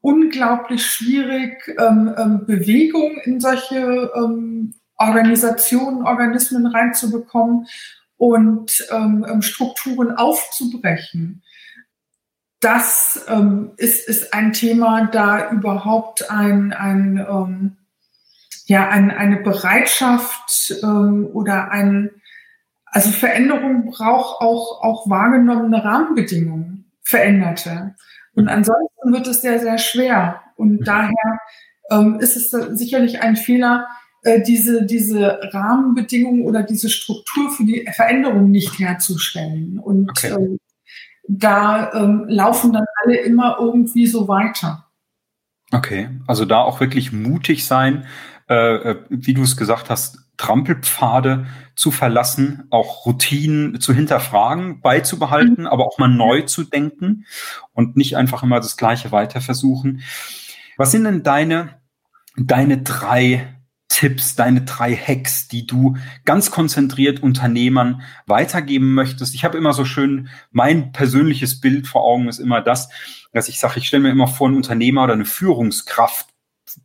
unglaublich 0.00 0.84
schwierig, 0.84 1.74
ähm, 1.78 2.14
ähm, 2.16 2.46
Bewegung 2.46 3.18
in 3.24 3.40
solche 3.40 4.10
ähm, 4.14 4.74
Organisationen, 4.96 6.06
Organismen 6.06 6.66
reinzubekommen 6.66 7.66
und 8.16 8.86
ähm, 8.90 9.26
ähm, 9.28 9.42
Strukturen 9.42 10.12
aufzubrechen. 10.16 11.42
Das 12.60 13.24
ähm, 13.28 13.72
ist, 13.78 14.06
ist 14.06 14.34
ein 14.34 14.52
Thema, 14.52 15.06
da 15.06 15.50
überhaupt 15.50 16.30
ein, 16.30 16.74
ein, 16.74 17.16
ähm, 17.16 17.76
ja, 18.66 18.88
ein, 18.88 19.10
eine 19.10 19.38
Bereitschaft 19.38 20.74
ähm, 20.82 21.26
oder 21.32 21.70
ein, 21.70 22.10
also 22.90 23.10
Veränderung 23.10 23.90
braucht 23.90 24.40
auch, 24.40 24.82
auch 24.82 25.08
wahrgenommene 25.08 25.84
Rahmenbedingungen, 25.84 26.90
veränderte. 27.02 27.94
Und 28.34 28.48
ansonsten 28.48 29.12
wird 29.12 29.26
es 29.26 29.42
sehr, 29.42 29.60
sehr 29.60 29.78
schwer. 29.78 30.40
Und 30.56 30.86
daher 30.86 31.38
ähm, 31.90 32.18
ist 32.20 32.36
es 32.36 32.50
sicherlich 32.50 33.22
ein 33.22 33.36
Fehler, 33.36 33.86
äh, 34.22 34.42
diese, 34.42 34.84
diese 34.84 35.40
Rahmenbedingungen 35.52 36.44
oder 36.44 36.62
diese 36.62 36.90
Struktur 36.90 37.50
für 37.50 37.64
die 37.64 37.88
Veränderung 37.94 38.50
nicht 38.50 38.78
herzustellen. 38.78 39.78
Und 39.78 40.10
okay. 40.10 40.34
ähm, 40.36 40.58
da 41.28 41.92
ähm, 41.92 42.24
laufen 42.28 42.72
dann 42.72 42.84
alle 43.02 43.16
immer 43.16 43.56
irgendwie 43.60 44.06
so 44.06 44.28
weiter. 44.28 44.86
Okay, 45.72 46.08
also 46.26 46.44
da 46.44 46.58
auch 46.58 46.80
wirklich 46.80 47.12
mutig 47.12 47.64
sein, 47.64 48.04
äh, 48.48 48.54
äh 48.54 48.96
wie 49.08 49.34
du 49.34 49.42
es 49.42 49.56
gesagt 49.56 49.88
hast, 49.88 50.18
Trampelpfade 50.40 51.44
zu 51.74 51.90
verlassen, 51.90 52.64
auch 52.70 53.04
Routinen 53.04 53.78
zu 53.78 53.92
hinterfragen, 53.92 54.80
beizubehalten, 54.80 55.64
mhm. 55.64 55.66
aber 55.66 55.84
auch 55.84 55.98
mal 55.98 56.08
neu 56.08 56.40
zu 56.42 56.64
denken 56.64 57.26
und 57.74 57.94
nicht 57.98 58.16
einfach 58.16 58.42
immer 58.42 58.56
das 58.56 58.78
Gleiche 58.78 59.12
weiter 59.12 59.42
versuchen. 59.42 60.02
Was 60.78 60.92
sind 60.92 61.04
denn 61.04 61.22
deine, 61.22 61.82
deine 62.38 62.78
drei 62.78 63.54
Tipps, 63.88 64.34
deine 64.34 64.62
drei 64.62 64.96
Hacks, 64.96 65.46
die 65.48 65.66
du 65.66 65.98
ganz 66.24 66.50
konzentriert 66.50 67.22
Unternehmern 67.22 68.00
weitergeben 68.24 68.94
möchtest? 68.94 69.34
Ich 69.34 69.44
habe 69.44 69.58
immer 69.58 69.74
so 69.74 69.84
schön, 69.84 70.30
mein 70.52 70.92
persönliches 70.92 71.60
Bild 71.60 71.86
vor 71.86 72.02
Augen 72.02 72.28
ist 72.28 72.38
immer 72.38 72.62
das, 72.62 72.88
dass 73.34 73.50
ich 73.50 73.60
sage, 73.60 73.78
ich 73.78 73.88
stelle 73.88 74.04
mir 74.04 74.10
immer 74.10 74.26
vor, 74.26 74.48
ein 74.48 74.56
Unternehmer 74.56 75.04
oder 75.04 75.12
eine 75.12 75.26
Führungskraft 75.26 76.29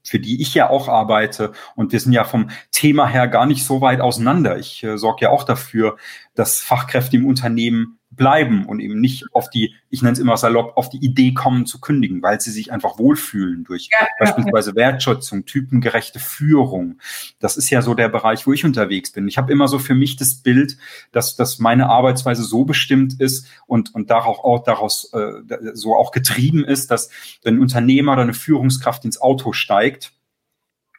für 0.04 0.20
die 0.20 0.42
ich 0.42 0.54
ja 0.54 0.70
auch 0.70 0.88
arbeite. 0.88 1.52
Und 1.76 1.92
wir 1.92 2.00
sind 2.00 2.14
ja 2.14 2.24
vom 2.24 2.50
Thema 2.72 3.08
her 3.08 3.28
gar 3.28 3.46
nicht 3.46 3.66
so 3.66 3.82
weit 3.82 4.02
auseinander. 4.02 4.58
Ich 4.58 4.84
äh, 4.84 4.98
sorge 4.98 5.26
ja 5.26 5.30
auch 5.30 5.44
dafür, 5.44 5.98
dass 6.34 6.62
Fachkräfte 6.62 7.18
im 7.18 7.26
Unternehmen 7.26 8.00
bleiben 8.16 8.66
und 8.66 8.80
eben 8.80 9.00
nicht 9.00 9.26
auf 9.34 9.50
die, 9.50 9.76
ich 9.90 10.02
nenne 10.02 10.14
es 10.14 10.20
immer 10.20 10.38
salopp, 10.38 10.78
auf 10.78 10.90
die 10.90 11.04
Idee 11.04 11.34
kommen 11.34 11.66
zu 11.66 11.80
kündigen, 11.80 12.22
weil 12.22 12.40
sie 12.42 12.52
sich 12.52 12.72
einfach 12.72 12.98
wohlfühlen 13.00 13.64
durch 13.64 13.90
ja, 13.92 14.08
beispielsweise 14.20 14.72
ja. 14.72 14.76
Wertschätzung, 14.76 15.46
typengerechte 15.46 16.20
Führung. 16.20 17.00
Das 17.40 17.58
ist 17.58 17.70
ja 17.70 17.82
so 17.82 17.94
der 17.94 18.10
Bereich, 18.10 18.48
wo 18.48 18.54
ich 18.54 18.66
unterwegs 18.66 19.12
bin. 19.12 19.28
Ich 19.28 19.38
habe 19.38 19.52
immer 19.52 19.68
so 19.68 19.80
für 19.80 19.96
mich 19.96 20.16
das 20.16 20.36
Bild, 20.36 20.78
dass, 21.12 21.36
dass 21.36 21.60
meine 21.60 21.90
Arbeitsweise 21.90 22.44
so 22.44 22.66
bestimmt 22.66 23.20
ist 23.20 23.48
und, 23.68 23.94
und 23.94 24.10
daraus, 24.10 24.40
auch, 24.40 24.64
daraus 24.64 25.12
äh, 25.14 25.32
so 25.74 25.96
auch 25.96 26.12
getrieben 26.12 26.64
ist, 26.64 26.92
dass 26.92 27.10
wenn 27.44 27.56
ein 27.56 27.62
Unternehmer 27.62 28.14
oder 28.14 28.24
eine 28.24 28.34
Führungskraft 28.34 29.06
ins 29.06 29.20
Auto 29.20 29.54
steigt, 29.54 30.12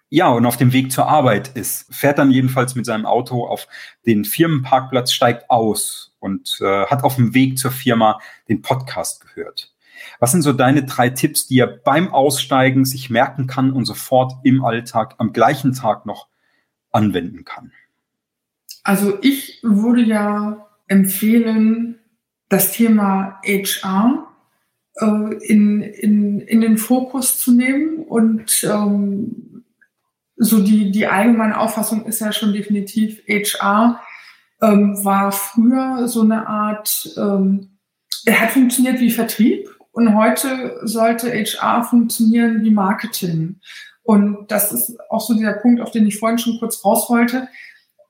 ja, 0.09 0.29
und 0.29 0.46
auf 0.46 0.57
dem 0.57 0.72
Weg 0.72 0.92
zur 0.92 1.09
Arbeit 1.09 1.48
ist, 1.48 1.92
fährt 1.92 2.18
dann 2.18 2.31
jedenfalls 2.31 2.76
mit 2.76 2.87
seinem 2.87 3.07
Auto 3.07 3.46
auf 3.46 3.66
den 4.07 4.24
Firmenparkplatz, 4.24 5.12
steigt 5.12 5.50
aus 5.50 6.15
und 6.27 6.59
äh, 6.61 6.87
hat 6.87 7.05
auf 7.05 7.15
dem 7.17 7.35
Weg 7.35 7.57
zur 7.57 7.71
Firma 7.71 8.21
den 8.49 8.61
Podcast 8.61 9.25
gehört. 9.25 9.73
Was 10.19 10.33
sind 10.33 10.43
so 10.43 10.53
deine 10.53 10.85
drei 10.85 11.09
Tipps, 11.09 11.47
die 11.47 11.61
er 11.61 11.69
beim 11.69 12.12
Aussteigen 12.12 12.85
sich 12.85 13.09
merken 13.09 13.47
kann 13.47 13.73
und 13.73 13.87
sofort 13.87 14.35
im 14.43 14.65
Alltag 14.65 15.15
am 15.19 15.33
gleichen 15.33 15.73
Tag 15.73 16.05
noch 16.05 16.27
anwenden 16.91 17.45
kann? 17.45 17.73
Also 18.83 19.19
ich 19.23 19.61
würde 19.62 20.03
ja 20.03 20.67
empfehlen, 20.89 21.99
das 22.49 22.73
Thema 22.73 23.41
HR 23.45 24.29
äh, 24.97 25.35
in, 25.47 25.83
in, 25.83 26.41
in 26.41 26.61
den 26.61 26.77
Fokus 26.77 27.39
zu 27.39 27.53
nehmen 27.53 27.99
und 28.05 28.65
ähm, 28.65 29.65
so 30.37 30.61
die, 30.62 30.91
die 30.91 31.07
allgemeine 31.07 31.59
Auffassung 31.59 32.05
ist 32.05 32.21
ja 32.21 32.33
schon 32.33 32.53
definitiv, 32.53 33.23
HR 33.27 34.01
ähm, 34.62 35.05
war 35.05 35.33
früher 35.33 36.09
so 36.09 36.23
eine 36.23 36.47
Art, 36.47 37.14
ähm, 37.16 37.79
er 38.25 38.40
hat 38.40 38.51
funktioniert 38.51 39.01
wie 39.01 39.11
Vertrieb 39.11 39.69
und 39.92 40.14
heute 40.14 40.79
sollte 40.83 41.33
HR 41.33 41.85
funktionieren 41.85 42.62
wie 42.62 42.71
Marketing. 42.71 43.61
Und 44.03 44.51
das 44.51 44.73
ist 44.73 44.97
auch 45.11 45.21
so 45.21 45.35
dieser 45.35 45.55
Punkt, 45.55 45.81
auf 45.81 45.90
den 45.90 46.07
ich 46.07 46.19
vorhin 46.19 46.38
schon 46.38 46.59
kurz 46.59 46.85
raus 46.85 47.11
wollte. 47.11 47.49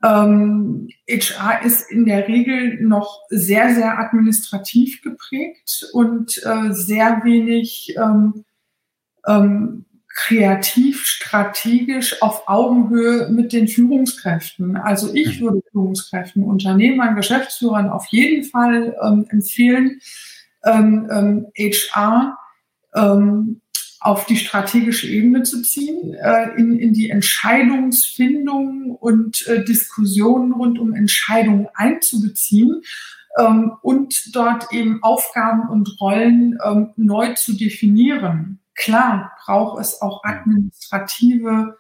Ähm, 0.05 0.89
HR 1.09 1.63
ist 1.65 1.91
in 1.91 2.05
der 2.05 2.29
Regel 2.29 2.83
noch 2.83 3.21
sehr, 3.31 3.75
sehr 3.75 3.99
administrativ 3.99 5.01
geprägt 5.03 5.89
und 5.93 6.37
äh, 6.45 6.73
sehr 6.73 7.23
wenig 7.25 7.95
ähm, 7.97 8.45
ähm, 9.27 9.87
kreativ, 10.17 11.05
strategisch 11.05 12.23
auf 12.23 12.49
Augenhöhe 12.49 13.29
mit 13.29 13.53
den 13.53 13.69
Führungskräften. 13.69 14.77
Also 14.77 15.13
ich 15.15 15.39
mhm. 15.39 15.45
würde 15.45 15.63
Führungskräften, 15.71 16.43
Unternehmern, 16.43 17.15
Geschäftsführern 17.15 17.91
auf 17.91 18.07
jeden 18.07 18.43
Fall 18.45 18.97
ähm, 19.05 19.27
empfehlen, 19.29 20.01
ähm, 20.65 21.09
ähm, 21.11 21.47
HR 21.57 22.39
ähm, 22.95 23.61
auf 24.01 24.25
die 24.25 24.39
strategische 24.39 25.07
Ebene 25.07 25.43
zu 25.43 25.63
ziehen, 25.63 26.15
äh, 26.15 26.49
in, 26.57 26.79
in 26.79 26.95
die 26.95 27.11
Entscheidungsfindung 27.11 28.97
und 28.97 29.47
äh, 29.47 29.65
Diskussionen 29.65 30.53
rund 30.53 30.79
um 30.79 30.95
Entscheidungen 30.95 31.69
einzubeziehen 31.75 32.83
ähm, 33.39 33.73
und 33.83 34.35
dort 34.35 34.73
eben 34.73 35.03
Aufgaben 35.03 35.69
und 35.69 36.01
Rollen 36.01 36.59
ähm, 36.65 36.93
neu 36.97 37.35
zu 37.35 37.53
definieren. 37.53 38.61
Klar 38.77 39.33
braucht 39.45 39.81
es 39.81 40.01
auch 40.01 40.23
administrative, 40.25 41.79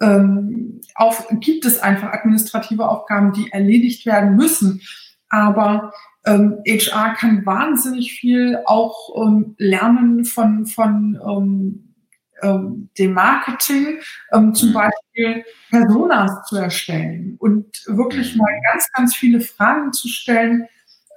ähm, 0.00 0.80
auf, 0.94 1.26
gibt 1.40 1.64
es 1.64 1.80
einfach 1.80 2.12
administrative 2.12 2.88
Aufgaben, 2.88 3.32
die 3.32 3.50
erledigt 3.50 4.06
werden 4.06 4.36
müssen. 4.36 4.82
Aber 5.28 5.92
ähm, 6.26 6.58
HR 6.66 7.14
kann 7.14 7.46
wahnsinnig 7.46 8.12
viel 8.12 8.60
auch 8.66 9.26
ähm, 9.26 9.54
lernen 9.58 10.24
von, 10.24 10.66
von 10.66 11.18
ähm, 11.26 11.94
ähm, 12.42 12.90
dem 12.98 13.12
Marketing, 13.12 14.00
ähm, 14.32 14.54
zum 14.54 14.70
mhm. 14.70 14.74
Beispiel 14.74 15.44
Personas 15.70 16.46
zu 16.48 16.56
erstellen 16.56 17.36
und 17.38 17.82
wirklich 17.86 18.34
mhm. 18.34 18.42
mal 18.42 18.60
ganz, 18.70 18.90
ganz 18.92 19.16
viele 19.16 19.40
Fragen 19.40 19.92
zu 19.92 20.08
stellen. 20.08 20.66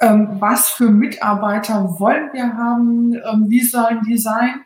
Ähm, 0.02 0.38
was 0.40 0.70
für 0.70 0.90
Mitarbeiter 0.90 2.00
wollen 2.00 2.30
wir 2.32 2.54
haben? 2.54 3.14
Ähm, 3.14 3.46
wie 3.50 3.64
sollen 3.64 4.02
die 4.08 4.18
sein? 4.18 4.62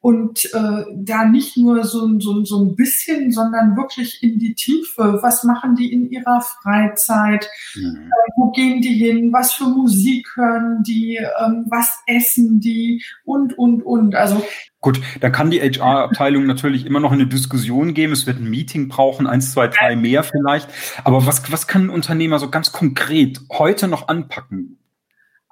Und 0.00 0.44
äh, 0.54 0.84
da 0.94 1.24
nicht 1.24 1.56
nur 1.56 1.82
so, 1.84 2.20
so, 2.20 2.44
so 2.44 2.64
ein 2.64 2.76
bisschen, 2.76 3.32
sondern 3.32 3.76
wirklich 3.76 4.22
in 4.22 4.38
die 4.38 4.54
Tiefe. 4.54 5.18
Was 5.20 5.42
machen 5.42 5.74
die 5.74 5.92
in 5.92 6.10
ihrer 6.10 6.42
Freizeit? 6.62 7.48
Mhm. 7.74 7.96
Äh, 7.96 8.32
wo 8.36 8.50
gehen 8.52 8.80
die 8.80 8.94
hin? 8.94 9.32
Was 9.32 9.54
für 9.54 9.64
Musik 9.64 10.28
hören 10.36 10.82
die? 10.86 11.16
Ähm, 11.16 11.66
was 11.68 11.98
essen 12.06 12.60
die? 12.60 13.02
Und, 13.24 13.58
und, 13.58 13.82
und. 13.82 14.14
Also 14.14 14.44
Gut, 14.80 15.00
dann 15.20 15.32
kann 15.32 15.50
die 15.50 15.60
HR-Abteilung 15.60 16.46
natürlich 16.46 16.86
immer 16.86 17.00
noch 17.00 17.10
eine 17.10 17.26
Diskussion 17.26 17.92
geben. 17.92 18.12
Es 18.12 18.26
wird 18.26 18.38
ein 18.38 18.48
Meeting 18.48 18.86
brauchen, 18.88 19.26
eins, 19.26 19.50
zwei, 19.50 19.66
drei 19.66 19.96
mehr 19.96 20.22
vielleicht. 20.22 20.68
Aber 21.02 21.26
was, 21.26 21.50
was 21.50 21.66
kann 21.66 21.86
ein 21.86 21.90
Unternehmer 21.90 22.38
so 22.38 22.50
ganz 22.50 22.70
konkret 22.70 23.40
heute 23.50 23.88
noch 23.88 24.06
anpacken? 24.06 24.78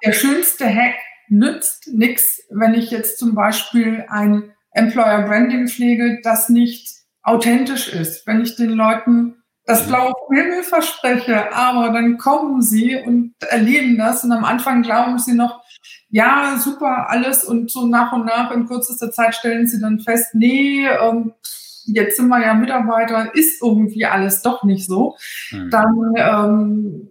Der 0.05 0.13
schönste 0.13 0.73
Hack 0.73 0.95
nützt 1.29 1.87
nichts, 1.93 2.41
wenn 2.49 2.73
ich 2.73 2.91
jetzt 2.91 3.19
zum 3.19 3.35
Beispiel 3.35 4.05
ein 4.09 4.51
Employer 4.71 5.23
Branding 5.23 5.67
pflege, 5.67 6.19
das 6.23 6.49
nicht 6.49 6.89
authentisch 7.23 7.91
ist. 7.91 8.27
Wenn 8.27 8.41
ich 8.41 8.55
den 8.55 8.71
Leuten 8.71 9.35
das 9.65 9.87
blaue 9.87 10.13
Himmel 10.31 10.63
verspreche, 10.63 11.51
aber 11.53 11.91
dann 11.91 12.17
kommen 12.17 12.61
sie 12.61 12.95
und 12.97 13.33
erleben 13.49 13.97
das 13.97 14.23
und 14.23 14.31
am 14.31 14.45
Anfang 14.45 14.83
glauben 14.83 15.17
sie 15.17 15.33
noch, 15.33 15.63
ja, 16.09 16.57
super, 16.59 17.09
alles 17.09 17.43
und 17.43 17.71
so 17.71 17.87
nach 17.87 18.13
und 18.13 18.25
nach 18.25 18.51
in 18.51 18.67
kürzester 18.67 19.11
Zeit 19.11 19.33
stellen 19.35 19.67
sie 19.67 19.81
dann 19.81 19.99
fest, 19.99 20.35
nee, 20.35 20.85
ähm, 20.85 21.33
jetzt 21.85 22.17
sind 22.17 22.27
wir 22.27 22.41
ja 22.41 22.53
Mitarbeiter, 22.53 23.33
ist 23.33 23.61
irgendwie 23.61 24.05
alles 24.05 24.41
doch 24.41 24.63
nicht 24.63 24.85
so. 24.87 25.17
Mhm. 25.51 25.69
Dann 25.71 26.13
ähm, 26.15 27.09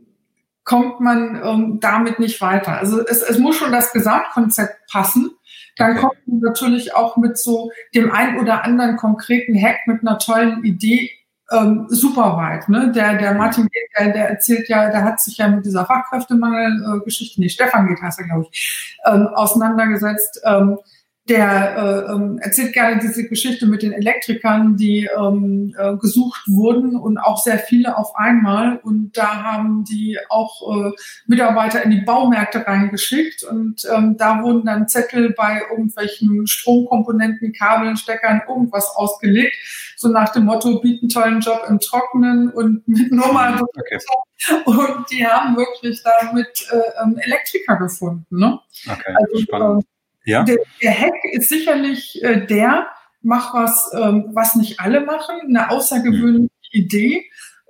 kommt 0.64 1.00
man 1.00 1.40
ähm, 1.44 1.80
damit 1.80 2.18
nicht 2.18 2.40
weiter. 2.40 2.78
Also 2.78 3.06
es, 3.06 3.22
es 3.22 3.38
muss 3.38 3.56
schon 3.56 3.72
das 3.72 3.92
Gesamtkonzept 3.92 4.90
passen. 4.90 5.30
Dann 5.76 5.96
kommt 5.96 6.16
man 6.26 6.40
natürlich 6.40 6.94
auch 6.94 7.16
mit 7.16 7.36
so 7.36 7.70
dem 7.94 8.10
ein 8.12 8.38
oder 8.38 8.64
anderen 8.64 8.96
konkreten 8.96 9.60
Hack 9.60 9.86
mit 9.86 10.02
einer 10.02 10.18
tollen 10.18 10.64
Idee 10.64 11.10
ähm, 11.50 11.86
super 11.88 12.36
weit. 12.36 12.68
Ne? 12.68 12.92
Der, 12.92 13.18
der 13.18 13.34
Martin 13.34 13.68
der, 13.98 14.12
der 14.12 14.28
erzählt 14.30 14.68
ja, 14.68 14.90
der 14.90 15.04
hat 15.04 15.20
sich 15.20 15.36
ja 15.36 15.48
mit 15.48 15.64
dieser 15.64 15.84
Fachkräftemangel-Geschichte, 15.84 17.40
nee, 17.40 17.48
Stefan 17.48 17.86
geht 17.86 18.00
heißt 18.00 18.20
er, 18.20 18.26
glaube 18.26 18.46
ich, 18.50 18.96
ähm, 19.04 19.28
auseinandergesetzt. 19.28 20.40
Ähm, 20.44 20.78
der 21.28 21.76
äh, 22.08 22.12
ähm, 22.12 22.38
erzählt 22.38 22.74
gerne 22.74 23.00
diese 23.00 23.26
Geschichte 23.26 23.66
mit 23.66 23.82
den 23.82 23.92
Elektrikern, 23.92 24.76
die 24.76 25.08
ähm, 25.18 25.74
äh, 25.78 25.96
gesucht 25.96 26.42
wurden 26.46 26.96
und 26.96 27.16
auch 27.16 27.42
sehr 27.42 27.58
viele 27.58 27.96
auf 27.96 28.14
einmal. 28.14 28.76
Und 28.82 29.16
da 29.16 29.42
haben 29.42 29.84
die 29.84 30.18
auch 30.28 30.86
äh, 30.86 30.90
Mitarbeiter 31.26 31.82
in 31.82 31.90
die 31.90 32.02
Baumärkte 32.02 32.66
reingeschickt 32.66 33.42
und 33.42 33.86
ähm, 33.94 34.16
da 34.18 34.42
wurden 34.42 34.66
dann 34.66 34.86
Zettel 34.86 35.32
bei 35.32 35.62
irgendwelchen 35.70 36.46
Stromkomponenten, 36.46 37.54
Kabeln, 37.54 37.96
Steckern, 37.96 38.42
irgendwas 38.46 38.90
ausgelegt. 38.94 39.56
So 39.96 40.08
nach 40.08 40.30
dem 40.30 40.44
Motto, 40.44 40.80
bieten 40.80 41.08
tollen 41.08 41.40
Job 41.40 41.64
im 41.68 41.80
Trockenen 41.80 42.50
und 42.50 42.86
mit 42.88 43.10
Nummer. 43.12 43.62
Okay. 43.76 43.98
Und 44.66 45.10
die 45.10 45.26
haben 45.26 45.56
wirklich 45.56 46.02
damit 46.02 46.66
äh, 46.70 47.02
ähm, 47.02 47.16
Elektriker 47.18 47.76
gefunden. 47.76 48.26
Ne? 48.30 48.58
Okay, 48.86 49.14
also, 49.14 49.38
spannend. 49.38 49.84
Ja? 50.24 50.42
Der, 50.44 50.58
der 50.82 50.98
Hack 50.98 51.14
ist 51.32 51.48
sicherlich 51.48 52.22
äh, 52.22 52.46
der, 52.46 52.88
mach 53.22 53.54
was, 53.54 53.90
ähm, 53.94 54.30
was 54.32 54.54
nicht 54.54 54.80
alle 54.80 55.00
machen, 55.00 55.36
eine 55.46 55.70
außergewöhnliche 55.70 56.50
mhm. 56.50 56.70
Idee 56.70 57.24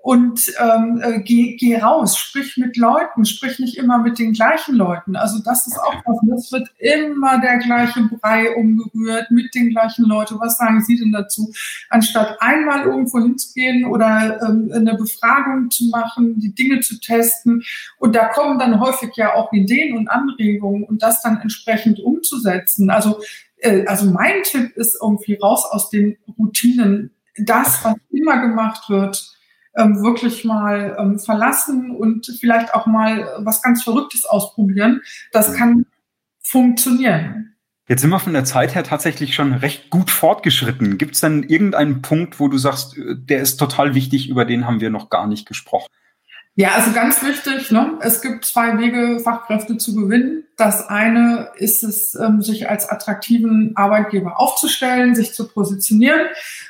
und 0.04 0.52
ähm, 0.60 1.00
äh, 1.02 1.20
geh, 1.20 1.56
geh 1.56 1.78
raus, 1.78 2.18
sprich 2.18 2.58
mit 2.58 2.76
Leuten, 2.76 3.24
sprich 3.24 3.58
nicht 3.58 3.78
immer 3.78 3.96
mit 3.96 4.18
den 4.18 4.34
gleichen 4.34 4.74
Leuten. 4.74 5.16
Also 5.16 5.38
das 5.42 5.66
ist 5.66 5.78
auch 5.78 5.94
was, 6.04 6.18
das 6.28 6.52
wird 6.52 6.68
immer 6.76 7.40
der 7.40 7.56
gleiche 7.56 8.02
Brei 8.02 8.54
umgerührt 8.54 9.30
mit 9.30 9.54
den 9.54 9.70
gleichen 9.70 10.04
Leuten. 10.04 10.38
Was 10.38 10.58
sagen 10.58 10.82
Sie 10.82 10.98
denn 10.98 11.10
dazu? 11.10 11.50
Anstatt 11.88 12.36
einmal 12.40 12.84
irgendwo 12.84 13.18
hinzugehen 13.18 13.86
oder 13.86 14.42
ähm, 14.42 14.70
eine 14.74 14.94
Befragung 14.94 15.70
zu 15.70 15.88
machen, 15.88 16.38
die 16.38 16.54
Dinge 16.54 16.80
zu 16.80 17.00
testen 17.00 17.64
und 17.98 18.14
da 18.14 18.26
kommen 18.26 18.58
dann 18.58 18.80
häufig 18.80 19.16
ja 19.16 19.32
auch 19.32 19.54
Ideen 19.54 19.96
und 19.96 20.08
Anregungen 20.08 20.84
und 20.84 21.02
das 21.02 21.22
dann 21.22 21.40
entsprechend 21.40 21.98
umzusetzen. 21.98 22.90
Also 22.90 23.22
äh, 23.56 23.86
also 23.86 24.10
mein 24.10 24.42
Tipp 24.42 24.76
ist 24.76 24.98
irgendwie 25.00 25.36
raus 25.36 25.64
aus 25.64 25.88
den 25.88 26.18
Routinen. 26.38 27.14
Das, 27.38 27.82
was 27.82 27.94
immer 28.10 28.42
gemacht 28.42 28.90
wird, 28.90 29.34
ähm, 29.76 30.02
wirklich 30.02 30.44
mal 30.44 30.96
ähm, 30.98 31.18
verlassen 31.18 31.90
und 31.96 32.26
vielleicht 32.40 32.74
auch 32.74 32.87
mal 32.87 33.28
was 33.38 33.62
ganz 33.62 33.82
Verrücktes 33.82 34.24
ausprobieren. 34.24 35.02
Das 35.32 35.54
kann 35.54 35.87
funktionieren. 36.40 37.54
Jetzt 37.87 38.00
sind 38.00 38.10
wir 38.10 38.18
von 38.18 38.32
der 38.32 38.44
Zeit 38.44 38.74
her 38.74 38.82
tatsächlich 38.82 39.34
schon 39.34 39.52
recht 39.52 39.90
gut 39.90 40.10
fortgeschritten. 40.10 40.96
Gibt 40.96 41.16
es 41.16 41.20
denn 41.20 41.42
irgendeinen 41.42 42.00
Punkt, 42.00 42.40
wo 42.40 42.48
du 42.48 42.56
sagst, 42.56 42.96
äh, 42.96 43.14
der 43.16 43.40
ist 43.40 43.56
total 43.56 43.94
wichtig, 43.94 44.28
über 44.28 44.44
den 44.44 44.66
haben 44.66 44.80
wir 44.80 44.90
noch 44.90 45.10
gar 45.10 45.26
nicht 45.26 45.46
gesprochen? 45.46 45.88
Ja, 46.56 46.70
also 46.76 46.92
ganz 46.92 47.20
wichtig, 47.24 47.72
ne? 47.72 47.98
es 48.00 48.22
gibt 48.22 48.44
zwei 48.44 48.78
Wege, 48.78 49.18
Fachkräfte 49.18 49.76
zu 49.76 49.92
gewinnen. 49.92 50.44
Das 50.56 50.88
eine 50.88 51.48
ist 51.56 51.82
es, 51.82 52.14
ähm, 52.14 52.42
sich 52.42 52.70
als 52.70 52.88
attraktiven 52.88 53.72
Arbeitgeber 53.74 54.38
aufzustellen, 54.38 55.16
sich 55.16 55.34
zu 55.34 55.48
positionieren 55.48 56.20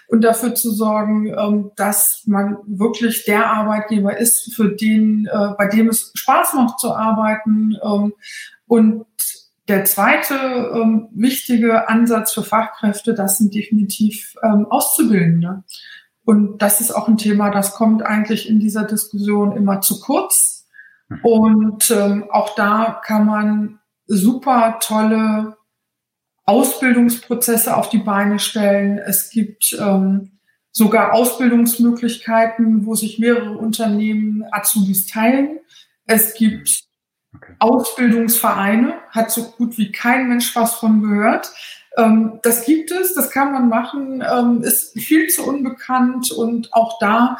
und 0.08 0.24
dafür 0.24 0.54
zu 0.54 0.70
sorgen, 0.70 1.26
ähm, 1.26 1.70
dass 1.76 2.22
man 2.24 2.56
wirklich 2.66 3.26
der 3.26 3.50
Arbeitgeber 3.50 4.16
ist, 4.16 4.54
für 4.54 4.74
den, 4.74 5.28
äh, 5.30 5.48
bei 5.58 5.68
dem 5.68 5.90
es 5.90 6.12
Spaß 6.14 6.54
macht 6.54 6.80
zu 6.80 6.94
arbeiten. 6.94 7.76
Ähm, 7.84 8.14
und 8.66 9.04
der 9.68 9.84
zweite 9.86 11.06
wichtige 11.14 11.88
Ansatz 11.88 12.34
für 12.34 12.42
Fachkräfte, 12.42 13.14
das 13.14 13.38
sind 13.38 13.54
definitiv 13.54 14.34
Auszubildende. 14.42 15.64
Und 16.24 16.58
das 16.58 16.80
ist 16.80 16.90
auch 16.90 17.08
ein 17.08 17.18
Thema, 17.18 17.50
das 17.50 17.74
kommt 17.74 18.02
eigentlich 18.02 18.48
in 18.48 18.58
dieser 18.58 18.84
Diskussion 18.84 19.56
immer 19.56 19.80
zu 19.80 20.00
kurz. 20.00 20.66
Mhm. 21.08 21.20
Und 21.22 21.90
ähm, 21.90 22.30
auch 22.30 22.54
da 22.54 23.00
kann 23.04 23.26
man 23.26 23.80
super 24.06 24.78
tolle 24.80 25.56
Ausbildungsprozesse 26.46 27.76
auf 27.76 27.88
die 27.88 27.98
Beine 27.98 28.38
stellen. 28.38 28.98
Es 28.98 29.30
gibt 29.30 29.76
ähm, 29.78 30.38
sogar 30.70 31.12
Ausbildungsmöglichkeiten, 31.14 32.84
wo 32.84 32.94
sich 32.94 33.18
mehrere 33.18 33.56
Unternehmen 33.56 34.44
Azubis 34.50 35.06
teilen. 35.06 35.60
Es 36.06 36.34
gibt 36.34 36.84
okay. 37.34 37.54
Ausbildungsvereine, 37.60 38.94
hat 39.10 39.30
so 39.30 39.44
gut 39.52 39.78
wie 39.78 39.92
kein 39.92 40.28
Mensch 40.28 40.54
was 40.56 40.74
von 40.74 41.00
gehört. 41.00 41.50
Ähm, 41.96 42.40
das 42.42 42.64
gibt 42.64 42.90
es, 42.90 43.14
das 43.14 43.30
kann 43.30 43.52
man 43.52 43.68
machen, 43.68 44.22
ähm, 44.28 44.62
ist 44.62 44.98
viel 44.98 45.28
zu 45.28 45.46
unbekannt 45.46 46.32
und 46.32 46.72
auch 46.72 46.98
da 46.98 47.36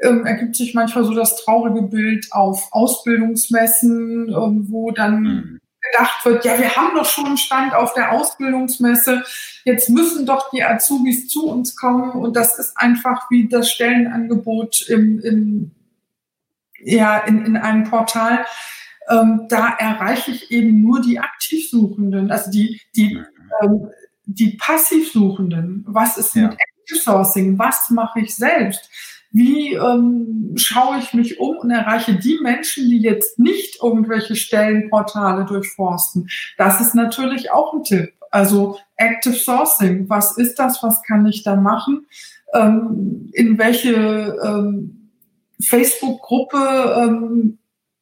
ähm, 0.00 0.26
ergibt 0.26 0.56
sich 0.56 0.74
manchmal 0.74 1.04
so 1.04 1.14
das 1.14 1.36
traurige 1.44 1.82
Bild 1.82 2.28
auf 2.32 2.68
Ausbildungsmessen, 2.72 4.28
ähm, 4.28 4.66
wo 4.68 4.90
dann 4.90 5.22
mhm. 5.22 5.60
gedacht 5.80 6.24
wird, 6.24 6.44
ja, 6.44 6.58
wir 6.58 6.76
haben 6.76 6.94
doch 6.94 7.06
schon 7.06 7.26
einen 7.26 7.36
Stand 7.36 7.74
auf 7.74 7.94
der 7.94 8.12
Ausbildungsmesse, 8.12 9.24
jetzt 9.64 9.88
müssen 9.90 10.26
doch 10.26 10.50
die 10.50 10.62
Azubis 10.62 11.28
zu 11.28 11.48
uns 11.48 11.76
kommen 11.76 12.12
und 12.12 12.36
das 12.36 12.58
ist 12.58 12.76
einfach 12.76 13.30
wie 13.30 13.48
das 13.48 13.70
Stellenangebot 13.70 14.88
im, 14.88 15.18
im 15.20 15.70
ja, 16.78 17.18
in, 17.18 17.44
in 17.44 17.56
einem 17.56 17.84
Portal. 17.84 18.44
Ähm, 19.08 19.46
da 19.48 19.68
erreiche 19.78 20.30
ich 20.32 20.50
eben 20.50 20.82
nur 20.82 21.00
die 21.00 21.18
Aktivsuchenden, 21.20 22.30
also 22.30 22.50
die, 22.50 22.80
die 22.94 23.18
ähm, 23.62 23.88
die 24.26 24.56
Passivsuchenden, 24.60 25.84
was 25.86 26.16
ist 26.16 26.34
ja. 26.34 26.48
mit 26.48 26.52
Active 26.52 26.98
Sourcing, 26.98 27.58
was 27.58 27.90
mache 27.90 28.20
ich 28.20 28.34
selbst? 28.34 28.90
Wie 29.32 29.74
ähm, 29.74 30.52
schaue 30.56 30.98
ich 30.98 31.12
mich 31.12 31.40
um 31.40 31.58
und 31.58 31.70
erreiche 31.70 32.14
die 32.14 32.38
Menschen, 32.42 32.88
die 32.88 33.00
jetzt 33.00 33.38
nicht 33.38 33.82
irgendwelche 33.82 34.34
Stellenportale 34.34 35.44
durchforsten? 35.44 36.28
Das 36.56 36.80
ist 36.80 36.94
natürlich 36.94 37.50
auch 37.50 37.74
ein 37.74 37.82
Tipp. 37.82 38.12
Also 38.30 38.78
Active 38.96 39.34
Sourcing, 39.34 40.08
was 40.08 40.36
ist 40.36 40.58
das? 40.58 40.82
Was 40.82 41.02
kann 41.02 41.26
ich 41.26 41.42
da 41.42 41.56
machen? 41.56 42.06
Ähm, 42.54 43.30
in 43.32 43.58
welche 43.58 44.36
ähm, 44.42 45.10
Facebook-Gruppe 45.60 47.04
ähm, 47.04 47.58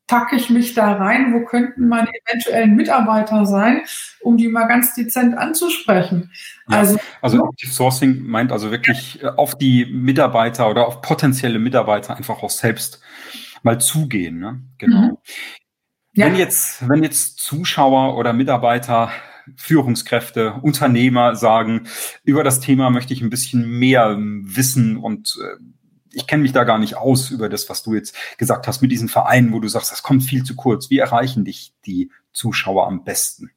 packe 0.07 0.37
ich 0.37 0.51
mich 0.51 0.75
da 0.75 0.93
rein? 0.93 1.33
Wo 1.33 1.45
könnten 1.45 1.89
meine 1.89 2.09
eventuellen 2.09 2.77
Mitarbeiter 2.77 3.47
sein, 3.47 3.83
um 4.21 4.37
die 4.37 4.49
mal 4.49 4.67
ganz 4.67 4.95
dezent 4.95 5.37
anzusprechen? 5.37 6.31
Ja, 6.69 6.79
also, 6.79 6.99
also 7.23 7.45
Active 7.47 7.71
Sourcing 7.71 8.23
meint 8.23 8.53
also 8.53 8.71
wirklich 8.71 9.23
äh, 9.23 9.29
auf 9.29 9.57
die 9.57 9.87
Mitarbeiter 9.87 10.69
oder 10.69 10.87
auf 10.87 11.01
potenzielle 11.01 11.59
Mitarbeiter 11.59 12.17
einfach 12.17 12.43
auch 12.43 12.51
selbst 12.51 13.01
mal 13.63 13.81
zugehen. 13.81 14.39
Ne? 14.39 14.61
Genau. 14.79 15.01
Mhm. 15.01 15.17
Ja. 16.13 16.27
Wenn 16.27 16.37
jetzt, 16.37 16.89
wenn 16.89 17.03
jetzt 17.03 17.39
Zuschauer 17.39 18.17
oder 18.17 18.33
Mitarbeiter 18.33 19.11
Führungskräfte, 19.57 20.55
Unternehmer 20.63 21.37
sagen, 21.37 21.87
über 22.25 22.45
das 22.45 22.61
Thema 22.61 22.91
möchte 22.91 23.13
ich 23.13 23.21
ein 23.21 23.31
bisschen 23.31 23.79
mehr 23.79 24.17
wissen 24.19 24.97
und 24.97 25.37
äh, 25.43 25.57
ich 26.15 26.27
kenne 26.27 26.43
mich 26.43 26.53
da 26.53 26.65
gar 26.65 26.79
nicht 26.79 26.97
aus 26.97 27.31
über 27.31 27.49
das, 27.49 27.69
was 27.69 27.83
du 27.83 27.95
jetzt 27.95 28.17
gesagt 28.39 28.67
hast 28.67 28.83
mit 28.83 28.91
diesen 28.91 29.09
Vereinen, 29.09 29.53
wo 29.53 29.61
du 29.61 29.69
sagst, 29.69 29.93
das 29.93 30.03
kommt 30.03 30.25
viel 30.25 30.45
zu 30.45 30.57
kurz. 30.57 30.91
Wie 30.91 30.99
erreichen 30.99 31.45
dich 31.45 31.73
die 31.87 32.11
Zuschauer 32.33 32.87
am 32.87 33.05
besten? 33.05 33.51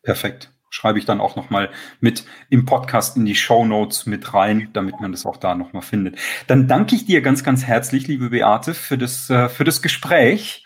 Perfekt 0.03 0.51
schreibe 0.69 0.99
ich 0.99 1.05
dann 1.05 1.21
auch 1.21 1.35
nochmal 1.35 1.69
mit 1.99 2.25
im 2.49 2.65
Podcast 2.65 3.17
in 3.17 3.25
die 3.25 3.35
Show 3.35 3.65
Notes 3.65 4.05
mit 4.05 4.33
rein, 4.33 4.69
damit 4.73 4.99
man 4.99 5.11
das 5.11 5.25
auch 5.25 5.37
da 5.37 5.55
nochmal 5.55 5.81
findet. 5.81 6.17
Dann 6.47 6.67
danke 6.67 6.95
ich 6.95 7.05
dir 7.05 7.21
ganz, 7.21 7.43
ganz 7.43 7.65
herzlich, 7.65 8.07
liebe 8.07 8.29
Beate, 8.29 8.73
für 8.73 8.97
das, 8.97 9.29
äh, 9.29 9.49
für 9.49 9.63
das 9.63 9.81
Gespräch 9.81 10.65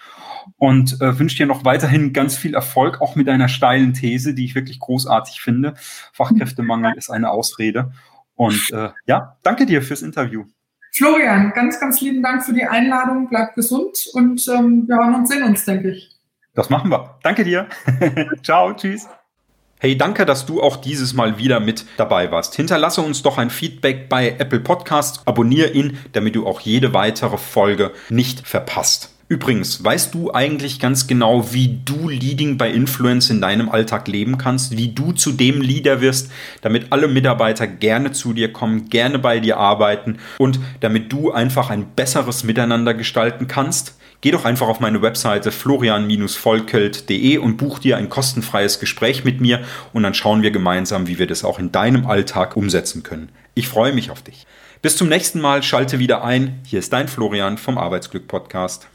und 0.57 1.01
äh, 1.01 1.17
wünsche 1.19 1.37
dir 1.37 1.45
noch 1.45 1.65
weiterhin 1.65 2.13
ganz 2.13 2.35
viel 2.35 2.53
Erfolg, 2.53 3.01
auch 3.01 3.15
mit 3.15 3.27
deiner 3.27 3.47
steilen 3.47 3.93
These, 3.93 4.33
die 4.33 4.45
ich 4.45 4.55
wirklich 4.55 4.79
großartig 4.79 5.41
finde. 5.41 5.75
Fachkräftemangel 6.13 6.93
ist 6.95 7.09
eine 7.09 7.31
Ausrede. 7.31 7.91
Und 8.35 8.71
äh, 8.71 8.89
ja, 9.05 9.37
danke 9.43 9.65
dir 9.65 9.81
fürs 9.81 10.01
Interview. 10.01 10.45
Florian, 10.95 11.51
ganz, 11.53 11.79
ganz 11.79 12.01
lieben 12.01 12.21
Dank 12.21 12.43
für 12.43 12.53
die 12.53 12.65
Einladung. 12.65 13.27
Bleib 13.29 13.55
gesund 13.55 13.97
und 14.13 14.47
ähm, 14.47 14.87
wir 14.87 14.97
hören 14.97 15.15
uns, 15.15 15.29
sehen 15.29 15.43
uns, 15.43 15.65
denke 15.65 15.91
ich. 15.91 16.11
Das 16.53 16.69
machen 16.69 16.91
wir. 16.91 17.17
Danke 17.23 17.43
dir. 17.43 17.67
Ciao, 18.43 18.73
tschüss. 18.73 19.07
Hey, 19.85 19.97
danke, 19.97 20.25
dass 20.25 20.45
du 20.45 20.61
auch 20.61 20.77
dieses 20.77 21.13
Mal 21.13 21.37
wieder 21.37 21.59
mit 21.59 21.83
dabei 21.97 22.31
warst. 22.31 22.55
Hinterlasse 22.55 23.01
uns 23.01 23.21
doch 23.21 23.37
ein 23.37 23.49
Feedback 23.49 24.07
bei 24.07 24.29
Apple 24.39 24.61
Podcasts, 24.61 25.19
abonniere 25.25 25.71
ihn, 25.71 25.97
damit 26.13 26.37
du 26.37 26.47
auch 26.47 26.61
jede 26.61 26.93
weitere 26.93 27.37
Folge 27.37 27.91
nicht 28.07 28.47
verpasst. 28.47 29.09
Übrigens, 29.27 29.83
weißt 29.83 30.13
du 30.13 30.31
eigentlich 30.31 30.79
ganz 30.79 31.05
genau, 31.05 31.51
wie 31.51 31.79
du 31.83 32.07
Leading 32.07 32.57
bei 32.57 32.71
Influence 32.71 33.29
in 33.29 33.41
deinem 33.41 33.67
Alltag 33.67 34.07
leben 34.07 34.37
kannst, 34.37 34.77
wie 34.77 34.87
du 34.87 35.11
zu 35.11 35.33
dem 35.33 35.59
Leader 35.59 35.99
wirst, 35.99 36.31
damit 36.61 36.93
alle 36.93 37.09
Mitarbeiter 37.09 37.67
gerne 37.67 38.13
zu 38.13 38.31
dir 38.31 38.53
kommen, 38.53 38.87
gerne 38.87 39.19
bei 39.19 39.41
dir 39.41 39.57
arbeiten 39.57 40.17
und 40.37 40.61
damit 40.79 41.11
du 41.11 41.33
einfach 41.33 41.69
ein 41.69 41.87
besseres 41.93 42.45
Miteinander 42.45 42.93
gestalten 42.93 43.49
kannst? 43.49 43.95
Geh 44.23 44.31
doch 44.31 44.45
einfach 44.45 44.69
auf 44.69 44.79
meine 44.79 45.01
Webseite 45.01 45.51
florian-volkelt.de 45.51 47.39
und 47.39 47.57
buch 47.57 47.79
dir 47.79 47.97
ein 47.97 48.07
kostenfreies 48.07 48.79
Gespräch 48.79 49.25
mit 49.25 49.41
mir 49.41 49.65
und 49.91 50.03
dann 50.03 50.13
schauen 50.13 50.43
wir 50.43 50.51
gemeinsam, 50.51 51.07
wie 51.07 51.19
wir 51.19 51.27
das 51.27 51.43
auch 51.43 51.59
in 51.59 51.73
deinem 51.73 52.05
Alltag 52.05 52.55
umsetzen 52.55 53.03
können. 53.03 53.33
Ich 53.53 53.67
freue 53.67 53.91
mich 53.91 54.11
auf 54.11 54.21
dich. 54.21 54.47
Bis 54.81 54.95
zum 54.95 55.09
nächsten 55.09 55.41
Mal, 55.41 55.61
schalte 55.61 55.99
wieder 55.99 56.23
ein. 56.23 56.61
Hier 56.65 56.79
ist 56.79 56.93
dein 56.93 57.09
Florian 57.09 57.57
vom 57.57 57.77
Arbeitsglück 57.77 58.29
Podcast. 58.29 58.87